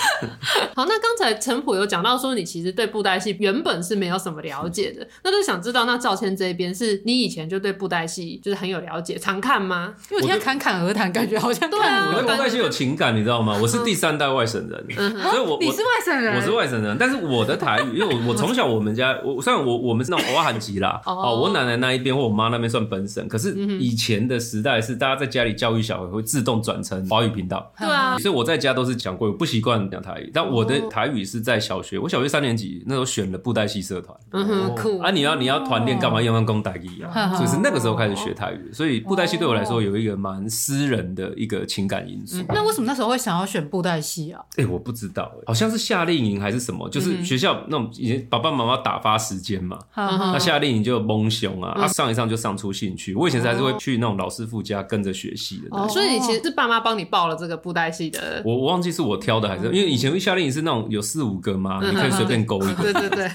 [0.75, 9.95] 好，那刚才陈普有讲到说，你其实对布袋戏原本是没有什么了解的，那就想知道，那赵谦这边是你以前就对布袋戏就是很有了解，常看吗？
[10.11, 12.13] 因为我听侃侃而谈，感觉好像对啊。
[12.15, 13.57] 我对布袋戏有情感，你知道吗？
[13.61, 30.31] 我是第三代外省人，所以我你是外省人，我是外省人，但是我的台语，因为我我从小我们家，我虽然我我们是那种偶汉籍啦，哦，我奶奶那一边或我妈那边算本省，可是以前的时代是大家在家里教育小孩会自动转成华语频道，对啊，所以我在家都是讲国语，不习惯讲台语。
[30.33, 35.11] 但我的台语是在小学，我小学三年级那时候选了布袋戏社团，嗯哼，酷啊！
[35.11, 36.21] 你要你要团练干嘛？
[36.21, 38.73] 用用公台语啊，所以是那个时候开始学台语。
[38.73, 42.43] 所以布袋戏对我来说有一个蛮私人的一个情感因素。
[42.49, 44.41] 那为什么那时候会想要选布袋戏啊？
[44.57, 53.15] 哎，我不知道，好像是夏令营还是什么，就是学校那种以前爸爸妈妈打发时间嘛，那夏令营就蒙熊啊，他上一上就上出兴趣。
[53.15, 55.77] 我以前还是会去那种老师傅家跟着学戏的。
[55.77, 58.43] 哦，所以你其实是爸妈帮你报了这个布袋戏的。
[58.45, 62.93] 我我忘记是我挑的还是因为以前夏令营是那种有四五个嘛，你可以随便勾一个。
[62.93, 63.31] 对对对，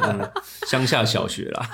[0.68, 1.68] 乡下小学啦。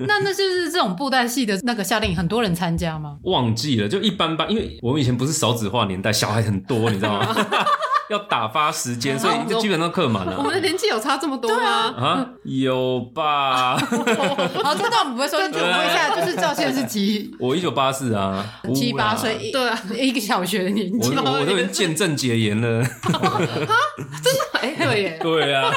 [0.00, 3.16] 那那就是这种布袋戏的那个夏令营，很多人参加吗？
[3.22, 7.34] 忘记了，就一般般，因为我们以前不是少子化年代，小孩很多，你知道吗？
[8.10, 10.36] 要打发时间， 所以就基本上客满了。
[10.38, 11.94] 我们的年纪有差这么多吗？
[11.96, 13.76] 啊，有吧？
[14.62, 17.30] 好，这段我们不会说，就问一下，就是赵先生是几？
[17.38, 18.44] 我一九八四啊，
[18.74, 22.82] 七八岁，对啊，一个小学的年纪，我我都已经见证解严了。
[22.82, 24.47] 真的？
[24.62, 25.70] 哎，对耶， 对啊，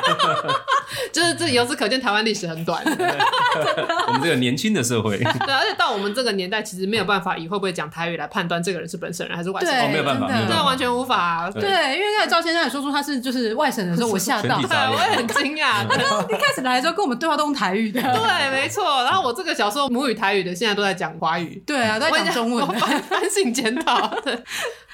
[1.11, 2.83] 就是这由此可见，台湾历史很短。
[4.07, 11.49] 我们这个年轻的社会，对，而且到我们这个年代，其实没有办法以会不会讲台语来判断这个人是本省人还是外省人，没有办法，这完全无法。
[11.51, 11.61] 对，
[11.95, 15.83] 因为刚才赵先生也说出他是就是外省人的时候，我吓到，对，我也很惊讶。
[16.29, 19.03] 一开始来的时候跟我们对话都用台语的，对，没错。
[19.03, 24.07] 然后我这个小时候母语台语的，现在都在讲华语，对啊，都在讲中文，反省检讨。
[24.23, 24.37] 对，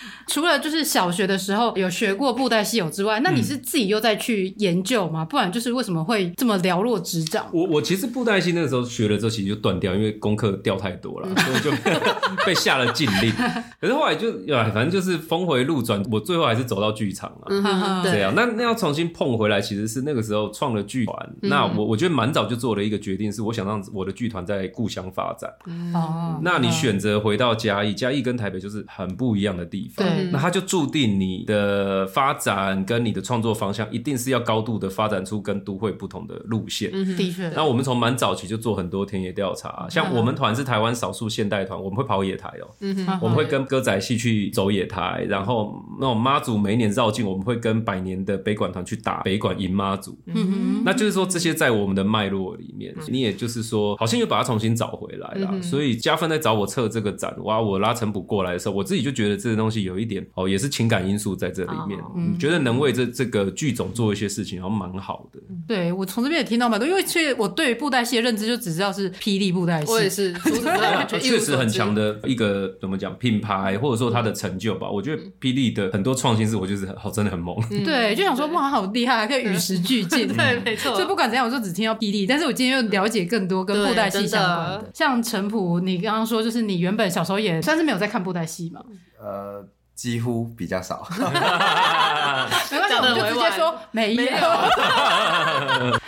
[0.27, 5.25] 除了就是小学的时候有学过布袋戏偶之外，那你是自己又再去研究吗？
[5.25, 7.47] 不然就是为什么会这么寥落指掌？
[7.51, 11.71] 我我其实布袋戏那个时候学了之后，其实就断掉，因为功课掉太多了，所以就
[12.45, 13.31] 被下了禁令。
[13.79, 18.03] 可是后来就哎，反正就是峰回路转，我最后还是走到剧场了。
[18.03, 21.35] 这样，那那要重新碰回来，其实是那个时候创了剧团。
[21.41, 25.49] 那我我觉得蛮早就做了一个决定，是我想让我的剧团在故乡发展。
[25.93, 30.07] 哦，那你选择回到嘉义，嘉义跟台北就是很不一样的地方。
[30.07, 36.91] 对，那它就注定你的发展跟你的创作方向一定是要高度的发展出跟都会不同的路线。
[37.15, 37.49] 的确。
[37.49, 42.67] 那我们从蛮早期就做很多田野调查，像我们团是台湾少数现代团，我们会跑野台哦。
[42.81, 50.17] 嗯哼，我们会跟歌仔戏去走野台，然后那种妈祖每一年绕境，我们会跟百年的北管团去打北管迎妈祖。
[50.25, 55.61] 嗯哼，那就是说这些在我们的脉络里面，你也就是说，好像又把它重新找回来了。
[55.61, 61.99] 所以加分在找我测这个展，哇，我拉陈补过来的时候，我自己就觉得这个东西有一点哦，也是情感因素在这里面，
[62.39, 65.39] 觉得能为这这个剧种做一些事情，然后蛮好的。
[65.67, 70.33] 对，我从这边也听到蛮多，因为其实我对布袋戏的认知就只知道是霹雳布袋戏，我也是，
[71.19, 74.89] 确实很强的一个怎么讲品牌，或者说它的成就吧。
[74.89, 77.55] 我觉得霹雳的很多创新是我就是好真的很猛。
[77.83, 80.27] 对，就想说哇，好厉害，还可以与时俱进。
[80.35, 80.93] 对，没错。
[80.93, 88.81] 所以不管怎样，我就只听到霹雳，但是我今天又了解更多跟布袋戏相关的，像陈普，你刚刚说就是你原本小时候也算是没有在看布袋戏嘛？
[89.19, 89.66] 呃，
[89.97, 91.05] 几乎比较少。
[91.17, 94.21] 没关系，我们就直接说没有。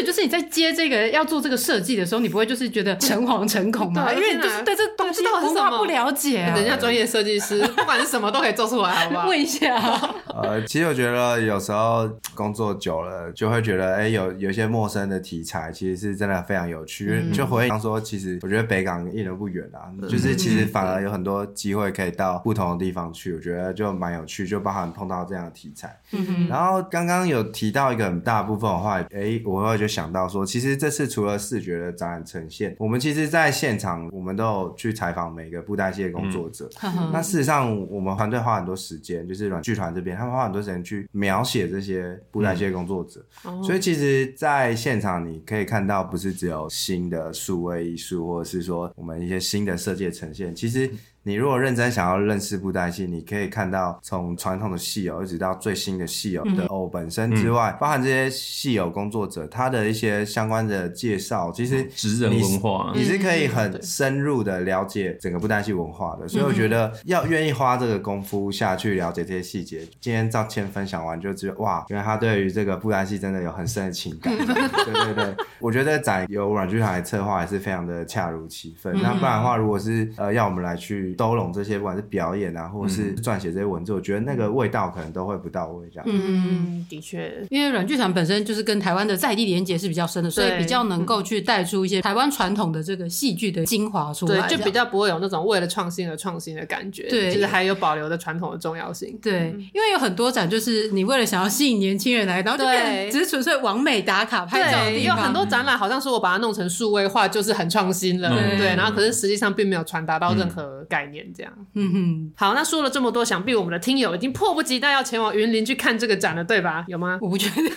[0.00, 4.10] 所以就是你在接这个要做这个设计的时候，你不会就是觉得诚惶诚恐吗？
[4.14, 9.28] 因为你就是对这东西文化不了解，人家专业设计师不管是什么都可以做出来，好不好？
[9.28, 9.76] 问一下。
[10.42, 17.22] 呃，其实我觉得有时候工作久了，就会觉得哎，有有一些陌生的题材，其实是真的非常有趣。
[17.30, 25.94] 就回想说，其实我觉得北港一点都不远啊，就是其实反而有很多机会可以到不同的地方去，我觉得就蛮有趣，就包含碰到这样的题材。
[26.12, 36.70] 嗯然后刚刚有提到一个很大部分的话，哎，我会就想到说，其实这次除了视觉的展览呈现，我们其实在现场，我们都有去采访每个布袋戏的工作者。
[36.82, 43.22] 嗯、那事实上，我们团队花很多时间，就是软剧团这边，他们花很多时间去描写这些布袋戏的工作者。
[43.44, 50.90] 嗯、所以，其实，在现场你可以看到，不是只有新的数位艺术，或者是说我们一些新的设计的呈现，其实。
[51.22, 66.26] 你如果认真想要认识布袋戏，你可以看到从传统的戏友一直到最新的戏友的偶本身之外，嗯、包含这些戏友工作者他的一些相关的介绍，其实职人文化，你是可以很深入的了解整个布袋戏文化的。
[66.26, 69.86] 所以我觉得要愿意花这个功夫下去了解这些细节。
[70.00, 74.34] 今天赵倩分享完就觉得哇，原来他对于这个布袋戏真的有很深的情感。
[74.38, 78.94] 对对对，我觉得展由阮剧团来策划还是非常的恰如其分。
[79.02, 81.09] 那不然的话，如果是呃要我们来去。
[81.14, 86.04] 兜拢这些，不管是表演啊，或者是撰写这些文字，嗯、我觉得那个味道可能都会不到位这样。
[86.08, 97.08] 嗯，的确，因为软剧场本身就是跟台湾的在地连接是比较深的，所以比较能够去带出一些台湾传统的这个戏剧的精华出来，对，就比较不会有那种为了创新而创新的感觉。
[97.08, 99.18] 对，就是还有保留的传统的重要性。
[99.22, 105.16] 对，嗯、因为有很多展就是你为了想要吸引年轻人来，然后就变只是纯粹完美打卡拍照的地方。
[105.16, 111.52] 有很多展览好像说我把它弄成数位化就是很创新了，嗯、对，然后可是实际上并没有传达到任何概念这样。
[111.74, 116.84] 嗯哼，好，那说了这么多，想必我们的听友已经迫不及待要前往云林去看这个展了，对吧？
[116.88, 117.18] 有吗？
[117.20, 117.70] 我不觉得。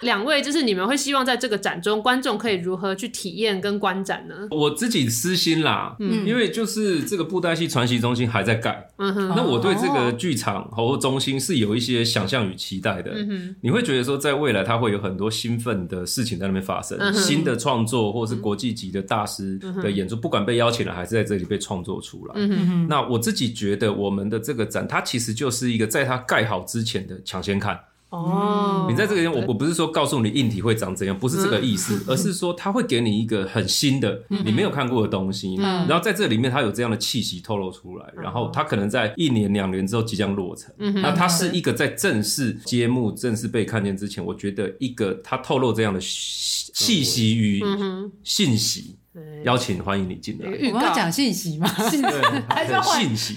[0.00, 4.34] 两位，就是你们会希望在这个展中，观众可以如何去体验跟观展呢？
[4.50, 27.78] 我自己私心啦，嗯，因为就是这个布袋戏传习中心还在盖，嗯哼，那我对这个剧场和中心是有一些想象与期待的，嗯哼，你会觉得说，在未来它会有很多兴奋的事情在那边发生，嗯，新的创作或者是国际级的大师的演出，不管被邀请了还是在这里被创作出来，嗯哼，那我自己觉得我们的这个展，它其实就是一个在它盖好之前的抢先看。
[28.10, 40.72] 哦，你在这个地方，我我不是说告诉你硬体会长怎样，不是这个意思，而是说它会给你一个很新的、你没有看过的东西，然后在这里面它有这样的气息透露出来，然后它可能在一年两年之后即将落成。
[41.00, 47.62] 那它是一个在正式揭幕、正式被看见之前，我觉得一个它透露这样的气息与
[48.24, 48.96] 信息。
[49.44, 50.50] 邀请欢迎你进来。
[50.68, 51.66] 我们要讲信息吗？
[51.88, 52.06] 信息
[52.48, 53.36] 还是信息？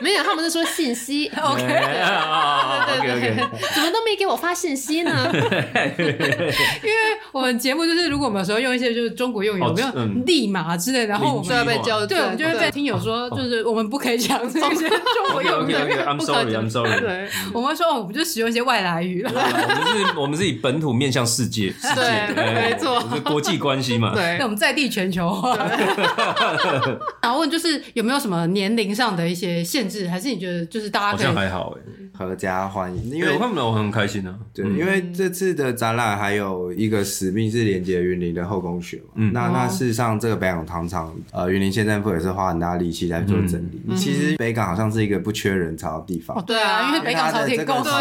[0.00, 1.28] 没有，他们是说信息。
[1.36, 3.36] OK OK OK，
[3.74, 5.30] 怎么都没给我发信息呢？
[5.32, 9.88] 因为我们节目就是，如果我们有时候用一些就是中国用语，有没有
[10.26, 14.98] 立马之类，然后我们就要被叫，对，我们就会被听友说，就是我们不可以讲这些中
[15.30, 15.72] 国用语。
[15.72, 16.98] I'm sorry, I'm sorry。
[16.98, 19.30] 对，我们说我们就使用一些外来语了。
[19.32, 24.12] 我们是，我们是以本土面向世界， 世界，没错，是国际关系嘛。
[24.12, 24.88] 对，那我们在地。
[24.88, 25.54] 全球化，
[27.20, 31.80] 然后问就是有没有什么年龄上的一些限制，还是你觉得就是大家可以好像还好哎，
[32.18, 34.34] 合家欢迎，因为我看到我很开心啊。
[34.54, 39.12] 对，因为这次的展览还有一个使命是连接云林的后宫学嘛。
[39.16, 43.94] 嗯，那那事实上这个北港糖厂，呃，云林县政府也是花很大力气在做整理。
[43.96, 46.42] 其实北港好像是一个不缺人潮的地方。
[46.46, 47.92] 对啊，因为北港朝天宫真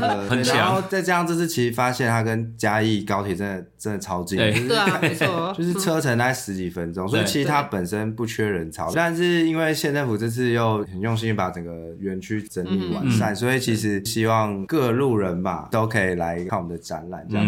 [0.00, 0.56] 的很强。
[0.56, 4.36] 然后再加上这次其实发现它跟嘉义高铁真的真的超近。
[4.38, 8.90] 对啊，没错， 就是车程大概十几分钟，所以其实它本身不缺人潮。
[8.92, 17.46] 但是因为县政府这次又很用心把整个园区整理完善，所以其实希望各路人吧都可以来看我们的展览这样。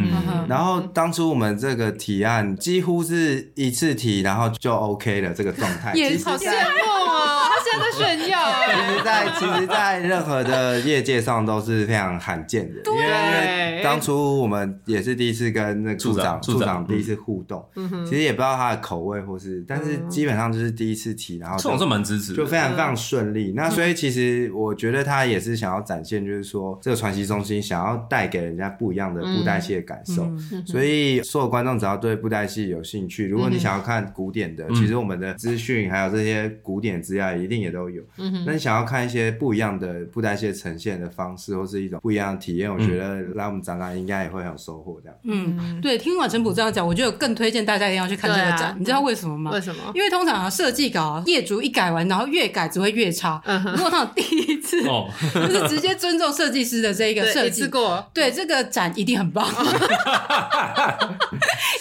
[0.48, 5.92] 然后当初我们这个提案几乎是一次提，然后就 OK 了这个状态。
[5.94, 7.48] 也好羡慕啊！
[7.48, 8.20] 他现在在炫耀。
[8.20, 8.29] 其实，
[9.10, 17.64] 在其实，在任何的业界上都是非常罕见的，因为因为当初我们也是第一次跟那个处长处长第一次互动，
[18.04, 23.52] 其实也不知道他的口味或是，但是基本上就是第一次提，然后处长是蛮支持，就非常非常顺利。
[23.56, 30.30] 那所以其实我觉得他也是想要展现，就是说这个传习中心想要带给人家不一样的布袋戏的感受。
[30.66, 38.02] 所以所有观众只要对布袋戏有兴趣，如果你想要看古典的，其实我们的资讯还有这些古典资料一定也都有。
[38.46, 45.00] 那你想要看一些不一样的布袋戏呈现的方式，或是一种不一样的体验，我觉得来我们展览应该也会很有收获。
[45.02, 48.76] 这样，嗯，对，听完陈普这样讲，我觉得更推荐大家一定要去看这个展。
[48.78, 49.50] 你知道为什么吗？
[49.50, 49.80] 为什么？
[49.94, 53.42] 因为通常啊，设计稿业主一改完，然后越改只会越差。
[53.74, 59.46] 如果他有第一次，就是直接尊重设计师的这一个设计过，对这个展一定很棒。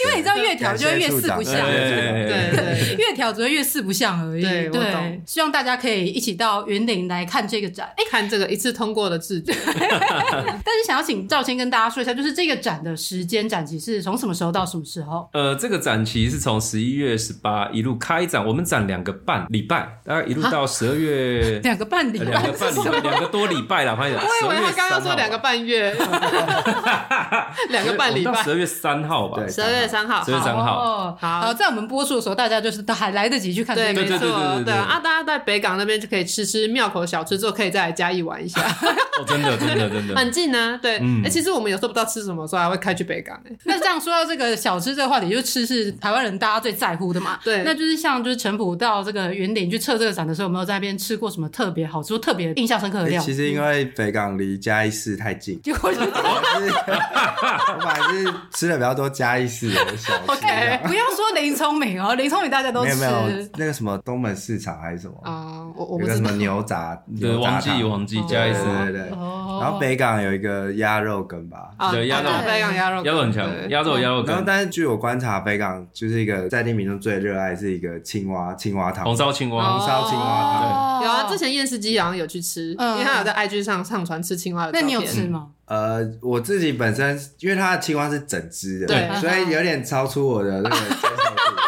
[0.02, 4.42] 因为你知道越调就会越四不像，对对，越调只会越四不像而已。
[4.42, 9.52] 对，希望大家可以一起到云林来看这个展，哎，看这个一次通过的制度。
[9.68, 15.30] 但是想要请赵谦跟大家说一下，就是这个展的时间展期是从什么时候到什么时候？
[15.34, 24.18] 呃，这个展期是从十一月十八一路开展，我们展两个半礼拜，大概一路到十二月两个半礼拜，两个半 两个多礼拜了，拍的。
[24.48, 25.94] 我以为他刚刚说两个半月，
[27.70, 29.42] 两个半礼拜，十二月三号吧？
[29.48, 31.18] 十二月三号，十二月三号。
[31.20, 33.76] 好，在我们播出的时候，大家就是都还来得及去看。
[33.76, 34.20] 对，没错，
[34.64, 38.62] 对啊，大家在北港那边就可以吃吃庙口小吃，之后可以再来嘉义玩一下。
[39.20, 40.80] 哦，真的，真的，真的，很近呢。
[40.82, 43.40] 对，哎，其实我们有时候不知道吃什么，所以还会开去北港。
[43.46, 47.38] 哎， 那这样说到这个小吃这个话题，就吃是台湾人大家最在乎的嘛。
[47.44, 53.22] 对，那就是像就是陈普到这个云顶去测这个展的时候，有没有在那边吃过什么特别好吃、特别印象深刻的料？
[53.22, 60.24] 其实因为北港离嘉义市太近，结果就是我反正是吃的比较多嘉义市的小吃。
[60.28, 62.96] OK，不要说林聪明哦，林聪明大家都吃。
[62.96, 65.68] 没有没有，那个什么东门市场还是什么啊？
[65.76, 66.89] 我我有个什么牛杂，
[67.20, 69.10] 对，忘记忘记嘉义市，对对对。
[69.10, 74.28] 然后北港有一个鸭肉羹吧，对，鸭肉北港鸭肉鸭肉很强，鸭肉鸭肉羹。
[74.28, 81.04] 然后但是据我观察，北港就是一个在地民众最热爱是一个青蛙青蛙汤，红烧青蛙，红烧青蛙汤。
[81.04, 84.82] 有啊，之前验尸机好像有去吃，因为他有在 IG 上上传吃青蛙的照片。
[84.82, 85.48] 那你有吃吗？
[85.66, 91.59] 呃，我自己本身因为它的青蛙是整只的，对，所以有点超出我的那个接受度。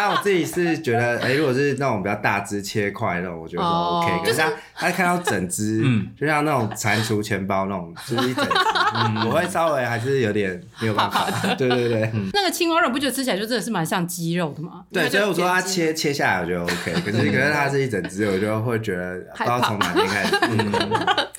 [0.00, 3.70] 但我自己是觉得，哎，如果是那种比较大只切块那种，我觉得说
[4.00, 4.24] OK。
[4.24, 8.50] 可是他他看到整只，嗯，就像那种蟾蜍钱包那种，就是一整只，
[9.26, 11.26] 我会稍微还是有点没有办法。
[11.56, 14.84] 对对对， 那个青蛙肉不觉得吃起来就真的是蛮像鸡肉的吗？
[14.92, 20.36] 对，所以我说它切切下来我觉得 OK，可是可是它是一整只，我就会觉得不知道从哪边开始。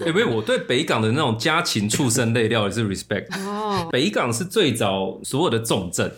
[0.06, 0.30] 有没有？
[0.30, 3.28] 我对北港的那种家禽畜生类料也是 respect。
[3.45, 6.12] 哦，北港是最早所有的重镇，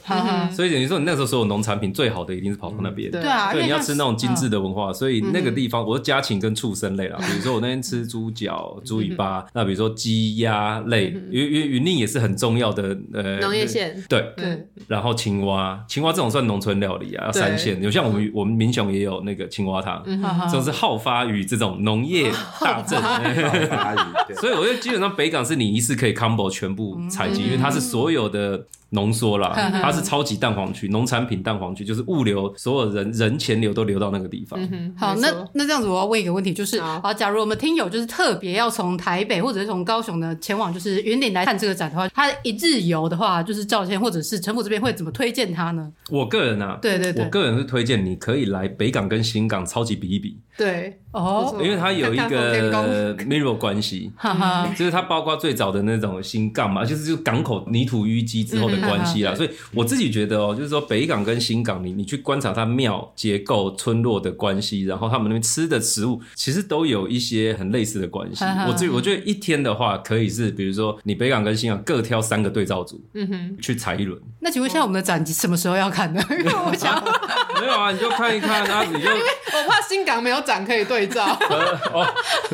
[0.51, 3.11] 所以等于说你那时候所有农产品最好的一定是跑到那边。
[3.11, 7.17] 对啊，对，你要吃那种精致的文化，所以那个地方我是家禽跟畜生类啦。
[7.19, 23.01] 比如说我那天吃猪脚、猪尾巴，那比如说鸡鸭类嗯，云云云林也是很重要的呃农业县，对对，然后青蛙，青蛙这种算农村料理啊，三线有像我们我们民雄也有那个青蛙汤，嗯哈哈这种是好发于这种农业大镇。
[24.39, 34.59] 所以我觉得基本上北港是你一次可以 combo 全部采集，因为它是所有的浓缩啦， 它是超级蛋黄区，农产品蛋黄区，就是物流所有人人钱流都流到那个地方。
[34.71, 37.01] 嗯好，那那这样子我要问一个问题，就是好。
[37.03, 45.91] 啊，假如我们听友就是特别要从台北或者是从高雄呢前往就是云林来看这个展的话，他一日游的话，就是赵先或者是陈府这边会怎么推荐他呢？
[46.09, 47.23] 我个人啊，对对对。
[47.23, 52.85] 我个人是推荐你可以来北港跟新港超级比一比，对，哦，因为它有一个宫
[53.27, 54.11] mirror 关系。
[54.15, 68.43] 哈哈，就是它包括最早的那种新港嘛，就是就港口泥土淤积之后的关系啦，所以我自己觉得哦，就是说北港跟新港，你你去观察它庙结构、村落的关系，然后他们那边吃的食物，其实都有一些很类似的关系。
[68.67, 74.19] 我自我觉得一天的话，可以是比如说你北港跟新港各挑三个对照组，嗯哼，去踩一轮。
[74.39, 76.21] 那请问一下我们的展什么时候要看呢？
[76.29, 77.01] 因 为我想
[77.61, 82.07] 没有啊，你就看一看啊，你就我怕新港没有展可以对照， 呃哦，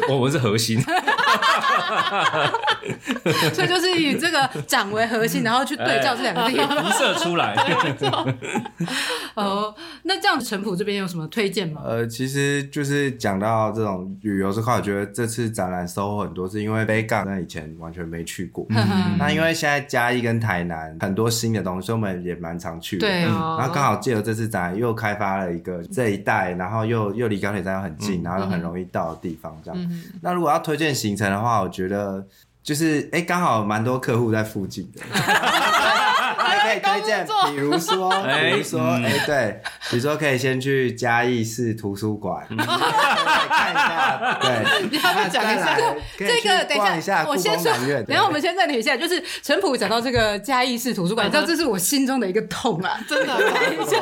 [0.09, 0.79] 我们是核心。
[3.53, 6.67] 所以就是以这个展为核心，然后去对照这两个地方。
[6.83, 7.55] 辐射出来。
[9.35, 11.81] 哦，那这样陈普这边有什么推荐吗？
[11.85, 18.65] 呃，其实就是讲到这种旅游这块，我觉得这次展览收获很多，是因为北港那以前完全没去过。
[18.69, 23.07] 嗯那因为现在嘉义跟台南很多新的东西，我们也蛮常去的。
[23.07, 29.91] 对然后刚好借由这次展览，又开发了一个这一带，然后又又离高铁站又很近，然后又很容易到的地方，这样。
[30.21, 32.25] 那如果要推荐行程的话，我觉得
[32.63, 35.01] 就是哎，刚好蛮多客户在附近的。
[36.49, 42.45] 还可以推荐，比如说， 比如说，哎，对，比如说可以先去嘉义市图书馆。
[42.49, 45.77] 看一下，对， 你要不要讲一下？
[46.17, 47.71] 这个等一下，我先说，
[48.07, 53.37] 等下我们先暂停一下，就是陈普讲到这个嘉义市图书馆， 你知道这是我心中的一个痛啊，真的。
[53.37, 53.97] 等一下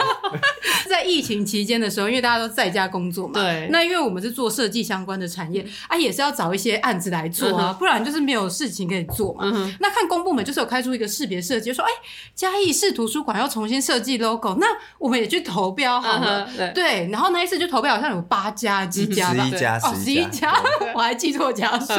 [0.89, 9.45] 在疫情期间的时候，因为大家都在家工作嘛，对，那因为我们是做设计相关的产业啊，也是要找一些案子来做啊，不然就是没有事情可以做嘛。
[9.79, 11.91] 那看公部门就是有开出一个识别设计，说哎。
[12.37, 14.67] 嘉义市图书馆要重新设计 logo，那
[14.99, 16.45] 我们也去投标好了。
[16.45, 20.53] Uh -huh, 对，然后那一次就投标好像有八家几家吧，十一家，哦，十一家，
[20.93, 21.93] 我还记错家数。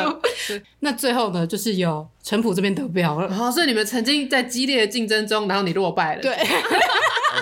[0.79, 3.27] 那最后呢，就是有陈普这边得标了。
[3.27, 6.23] 然后，所以你们曾经在激烈的竞争中，然后你落败了。
[6.23, 6.33] 对。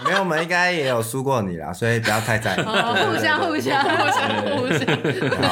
[0.04, 2.60] 没有，我们应该也有输过你啦，所以不要太在意。
[2.60, 5.30] 互相互相互相互相。
[5.42, 5.48] 好，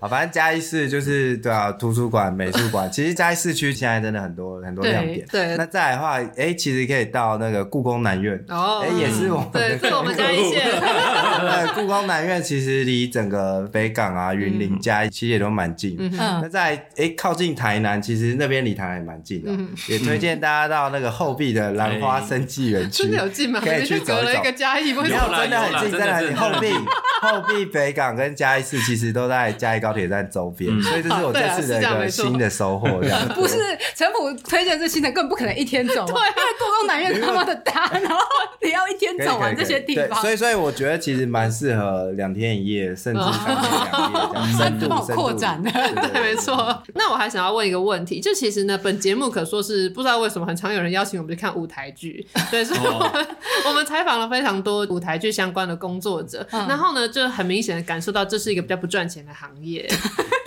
[0.00, 5.26] 好，反正嘉义市就是对啊，图书馆、美术馆，其实嘉义市区现在真的很多很多亮点。
[5.30, 5.56] 对。
[5.56, 8.38] 那再来的话，哎，其实可以到那个故宫南院。
[8.48, 8.84] 哦。
[8.84, 9.48] 哎，也是我们。
[9.52, 10.62] 对，是我们嘉义县。
[10.70, 15.96] 对，故宫南院其实离整个北港啊、云林、嘉义其实也都蛮近。
[15.98, 16.10] 嗯。
[16.16, 19.50] 那在哎靠近台南，其实那边离台南也蛮近的。
[19.50, 19.70] 嗯。
[19.88, 23.02] 也推荐大家到那个后壁的兰花生技园区。
[23.02, 23.60] 真的有近吗？
[23.60, 23.87] 可以。
[23.88, 26.14] 去走一走，一个嘉义，没有，真的很近，真的。
[26.14, 26.36] 很近。
[26.36, 26.72] 后壁
[27.20, 32.88] 后壁北港跟嘉义市其实都在嘉义高铁站周边，嗯，所以这是我这次的一个新的收获。
[33.34, 33.56] 不是
[33.94, 38.18] 陈普推荐这行程，更不可能一天走，对，因为故宫南院那么的大，然后
[38.62, 45.70] 你要一天走完这些地方， 所以所以我觉得其实蛮适合两天一夜，甚至三天两夜这样 深度扩展的。
[45.70, 46.82] 对，没错。
[46.94, 53.26] 那我还想要问一个问题，就其实呢，本节目可说是不知道为什么很常有人邀请我们去看舞台剧，对，所以我们
[53.66, 59.88] 我们采访了非常多舞台剧相关的工作者，嗯、然后呢，就很明显的感受到这是一个比较不赚钱的行业。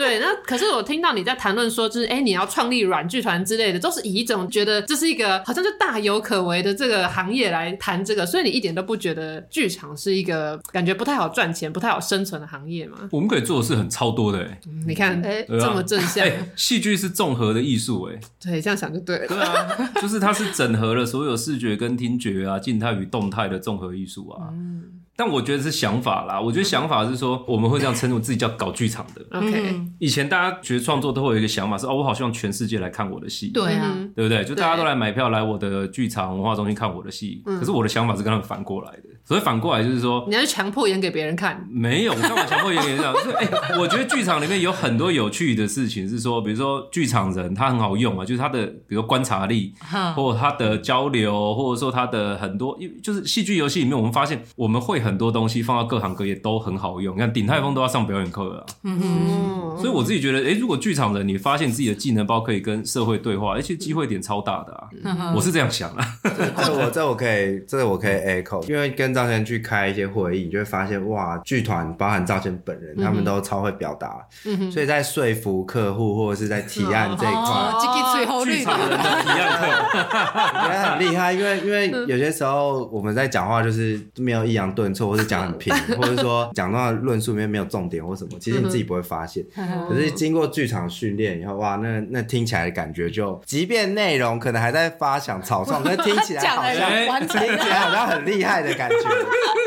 [0.02, 13.08] 对，那可是我听到你在谈论说，就是哎，你要创立软剧团之类的，都是以一种觉得这是一个好像就大有可为的这个行业来谈这个，所以你一点都不觉得剧场是一个感觉不太好赚钱、不太好生存的行业吗？
[13.12, 19.28] 我们可以做的事很超多的，哎、嗯，你看，哎，这么正向，戏剧是综合的艺术，哎，对，这样想就对了。
[19.28, 24.50] 对啊，就是它是整合了所有视觉跟听觉啊，静态与动态的综合艺术啊。
[24.52, 29.22] 嗯但我觉得是想法啦，我觉得想法是说我们会这样称呼自己叫搞剧场的。
[29.38, 33.50] OK，以前大家觉得创作都会有一个想法是哦，我好希望全世界来看我的戏。
[33.50, 34.44] 对啊，对不对？
[34.44, 37.44] 就大家都来买票来我的剧场文化中心看我的戏。
[37.46, 39.04] 可是我的想法是跟他们反过来的。
[39.24, 41.64] 所以反过来就是说，你要强迫演给别人看？
[41.70, 43.78] 没有，我干嘛强迫演给别人看？
[43.80, 49.76] 我觉得剧场里面有很多有趣的事情，是说，比如说剧场人他很好用啊，就是他的比如说观察力，
[50.16, 57.16] 或者他的交流，或者说他的很多，就是戏剧游戏里面我们发现我们会很多东西放到各行各业都很好用。
[57.16, 66.06] 你看鼎泰丰都要上表演课了，嗯哼，所以我自己觉得，哎，如果剧场人你发现自己的技能包可以跟社会对话，而且机会点超大的啊，我是这样想啊。
[66.66, 74.26] 这我这我可以，这个我可以 echo，因为跟赵先去开一些会议，你就会发现哇，剧团包含赵先本人，他们都超会表达，
[74.72, 79.68] 所以在说服客户或者是在提案这一块，剧场人的提案课。
[80.62, 89.44] 我觉得很厉害，因为因为有些时候我们在讲话就是没有抑扬顿挫，或者讲很平， 或者说讲到论述里面没有重点或什么，其实你自己不会发现。
[89.90, 98.98] 可是经过剧场训练以后，哇，那那听起来的感觉就，即便内容可能还在发想草创，但听起来好像听起来好像很厉害的感觉。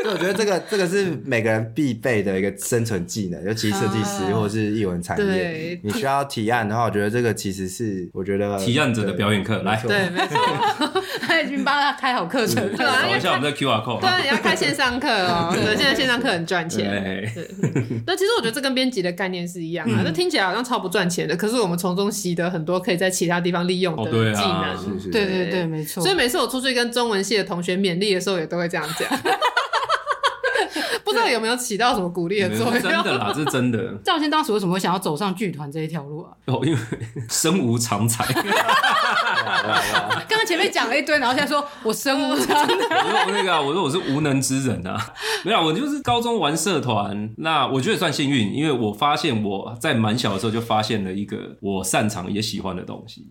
[0.03, 10.37] 所以我觉得这个这个是每个人必备的一个生存技能，尤其设计师或者是艺文产业，你需要提案的话，我觉得这个其实是我觉得提案者的表演课来，对，没错，
[11.21, 16.89] 他已经帮他开好课程，对啊，找一下我们的 QR code，对，你要开线上课哦， 对，现在线上课很赚钱，
[17.33, 17.47] 对，
[18.05, 26.03] 那其实我觉得这跟编辑的概念是一样啊，那听起来好像超不赚钱的，可是我们从中习得很多可以在其他地方利用的技能，对对对，没错。
[26.03, 29.09] 所以每次我出去跟中文系的同学勉励的时候，也都会这样讲。
[31.05, 32.81] 不知道有没有起到什么鼓励的作用？
[32.81, 33.93] 真的啦，这是真的。
[34.03, 36.31] 赵先当时为什么会想要走上剧团这一条路啊？
[36.47, 36.79] 哦，因为
[37.29, 38.25] 身无长才。
[40.27, 42.73] 刚刚前面讲了一堆，然后现在说我身无长才。
[42.73, 44.99] 我说那个，我说我是无能之人啊。
[45.43, 53.27] 没有，我就是高中玩社团，那我觉得算幸运，因为我发现我在蛮小的时候就发现了一个我擅长也喜欢的东西。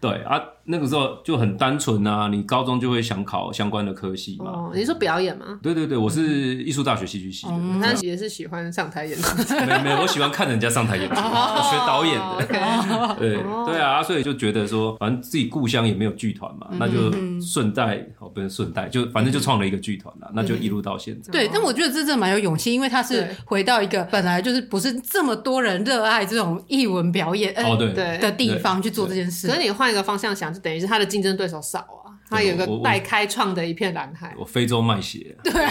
[0.00, 4.50] 对啊，那个时候就很单纯啊，你高中就会想考相关的科系嘛。
[4.50, 5.58] 哦，你说表演吗？
[5.62, 9.36] 对对对，我是艺术大学戏剧系的，他也是喜欢上台演出。
[9.66, 13.16] 没没，我喜欢看人家上台演出，我学导演的。
[13.18, 21.32] 对对啊，所以就觉得说，反正自己故乡也没有剧团嘛，那就顺带哦，不是顺带，就反正就创了一个剧团了，那就一路到现在。
[21.32, 29.48] 对，但我觉得这真的蛮有勇气，因为他是回到一个本来就是不是这么多人热爱这种艺文表演哦对的地方去做这件事。
[29.48, 32.05] 可是你换一个方向想，就等于是他的竞争对手少啊。
[32.28, 34.34] 他有个待开创的一片蓝海。
[34.36, 35.36] 我非洲卖血。
[35.44, 35.66] 对， 就是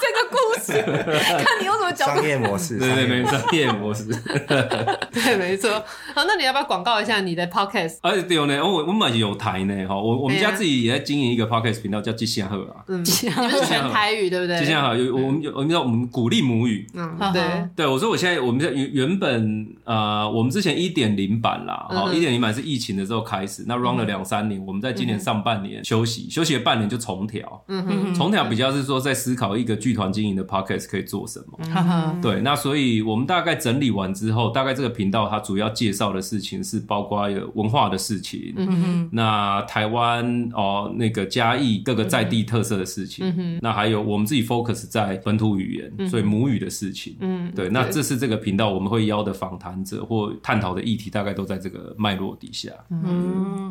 [0.00, 0.72] 这个故事。
[0.82, 2.16] 看你用什么角度。
[2.16, 4.04] 商业模式，对对对，商业模式。
[5.12, 5.70] 对，没错。
[6.14, 7.98] 好，那你要不要广告一下你的 podcast？
[8.02, 12.84] 哎，对呢，我我们有台呢，哈，我我们家自己也在经营一个 podcast 频道，叫吉祥鹤啊。
[12.88, 14.58] 嗯， 你们是全台语对不对？
[14.58, 16.86] 吉祥鹤有我们有我们叫我们鼓励母语。
[16.94, 17.42] 嗯，对
[17.76, 24.80] 对，我说我现在我们在原原本呃，我们之前一点零版啦，好，一点零版是疫情的时候开始，那 run 了两三年，我们。
[24.80, 27.62] 在今年上半年休息，休息了半年就重调。
[27.68, 31.58] 嗯哼，重调比较是说在思考一个剧团经营的 podcast 可以做什么。
[31.60, 38.52] 嗯，对，那所以我们大概整理完之后，大概这个频道它主要介绍的事情是包括有文化的事情。
[38.56, 43.26] 嗯哼，那台湾哦那个嘉义各个在地特色的事情。
[43.26, 47.16] 嗯哼，那还有我们自己 focus 在本土语言，所以母语的事情。
[47.20, 52.70] 嗯，对，那这是这个频道我们会邀的访谈者或探讨的议题，大概都在这个脉络底下。
[52.90, 53.70] 嗯。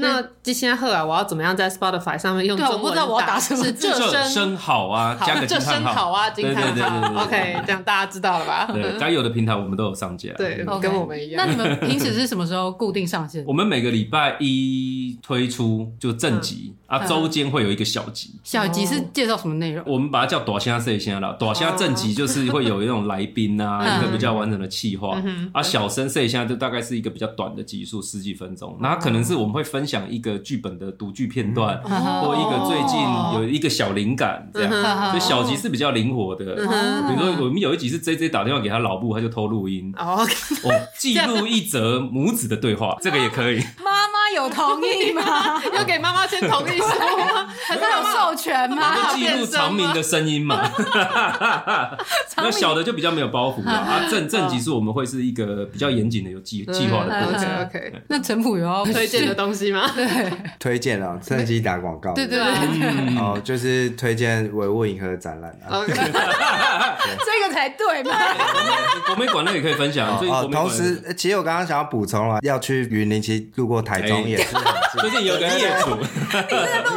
[0.00, 2.78] 那吉祥鹤啊，我要怎么样在 Spotify 上面用中文打？
[2.78, 3.64] 我不知道我要打什么。
[3.64, 5.92] 是这声好啊，加个惊叹号。
[5.92, 6.72] 好啊，惊叹号。
[6.72, 8.68] 对对对 OK，这样大家知道了吧？
[8.72, 10.32] 对，该有的平台我们都有上架。
[10.36, 11.46] 对，跟我们一样。
[11.46, 13.44] 那你们平时是什么时候固定上线？
[13.46, 18.40] 我们每个礼拜一推出就正集啊，周间会有一个小集。
[18.42, 19.84] 小集是介绍什么内容？
[19.86, 21.36] 我们把它叫大声细声啦。
[21.38, 25.20] 大声正集就是会有一种来宾啊，一个比较完整的企划。
[25.52, 28.76] 啊，小声细声就大概是一个比较短的集数，十几分钟。
[28.80, 33.00] 那可能是我们会分享一个剧本的读剧片段，或一个最近
[33.34, 34.70] 有一个小灵感，这样，
[35.10, 36.44] 所以小集是比较灵活的。
[36.54, 40.24] 比如说，我们有一集是 J J 打电话给他老布，他就偷录音，哦，
[40.96, 43.58] 记录一则母子的对话， 这个也可以。
[43.82, 45.60] 妈妈有同意吗？
[45.74, 47.48] 要给妈妈先同意书吗？
[47.66, 49.12] 还 是有授权吗？
[49.14, 50.70] 记录长明的声音嘛。
[52.36, 54.06] 那小的就比较没有包袱了啊。
[54.10, 57.66] 正正集是我们会是一个比较严谨的有计计划的过程。
[57.66, 59.79] OK，那陈普有要推荐的东西吗？
[59.94, 60.32] 对。
[60.58, 62.12] 推荐啊，趁机打广告。
[62.12, 65.84] 对对对，哦，就是推荐维物银河的展览啊。
[65.86, 65.94] 这
[67.48, 68.14] 个才对嘛。
[69.06, 70.18] 国美馆那也可以分享。
[70.18, 74.56] 哦，同时，其实我刚刚想要补充了，要去云林，其实路过台中也是。
[75.00, 76.06] 最近有个业主，路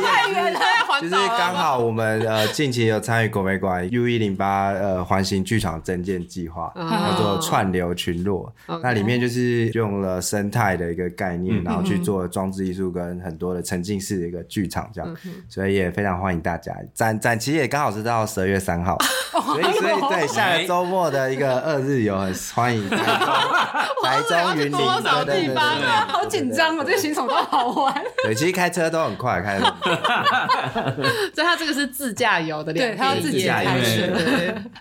[0.04, 0.60] 太远了，
[1.02, 8.54] 就是刚好我们呃近期有参与国美馆 U 一零八呃环形剧场增建计划，叫做串流群落。
[8.82, 15.16] 那里面就是用了生态的一个概念，然后去做装置艺术跟很多的沉浸式的一个剧场这样，
[15.50, 16.74] 所以也非常欢迎大家。
[16.94, 18.98] 展展期也刚好是到十二月三号，
[19.32, 23.34] 所以所以对下个周末的一个二日游很欢迎台中、
[24.04, 27.94] 台中云林多少地方啊，好紧张哦，这个行程都好玩。
[28.24, 29.60] 对，其实开车都很快，开
[30.92, 31.04] 车。
[31.34, 34.14] 所以他这个是自驾游的，对他要自己开车。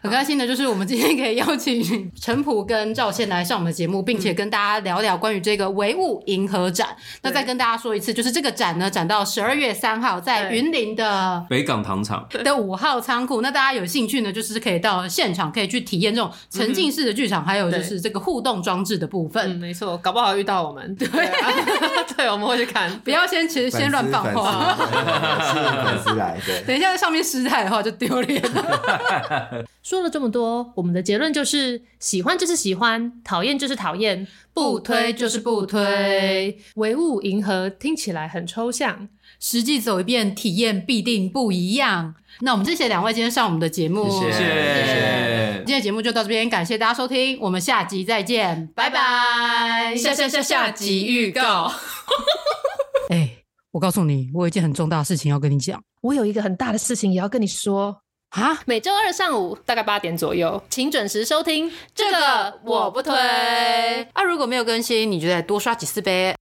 [0.03, 6.89] 很开心的就是我们今天可以邀请陈普跟赵倩来上我们的节目，并且跟大家聊聊关于这个唯物银河展。
[7.23, 13.41] 那再跟大家说一次，就是这个展呢，展到十二月三号，在云林的北港糖厂的五号仓库。
[13.41, 19.53] 那大家有兴趣呢，就是可以到现场，可以去体验这种沉浸式的剧场，还有就是这个互动装置的部分。
[19.53, 21.09] 嗯，没错，搞不好遇到我们，对，
[22.17, 22.91] 对，我们会去看。
[23.01, 24.77] 不要先其实先乱放话，
[25.95, 29.64] 粉丝来，对，等一下在上面失态的话就丢脸了。
[29.82, 36.59] 说了这么多，我们的结论就是：喜欢就是喜欢，讨厌就是讨厌，不推就是不推。
[36.76, 39.09] 唯物银河听起来很抽象，
[39.40, 42.14] 实际走一遍，体验必定不一样。
[42.40, 44.38] 那我们谢谢两位今天上我们的节目，谢谢。
[44.38, 49.95] 谢谢，今天的节目就到这边，感谢大家收听，我们下集再见，拜拜。
[49.97, 51.72] 下下下下集预告。
[53.11, 53.41] 哎、欸，
[53.73, 55.83] 我告诉你，我有一件很重大的事情要跟你讲。
[56.03, 58.03] 我有一个很大的事情也要跟你说。
[58.29, 61.70] 啊，每周二上午大概八点左右，请准时收听。
[61.95, 63.14] 这个我不推。
[64.12, 66.35] 啊，如果没有更新，你就再多刷几次呗。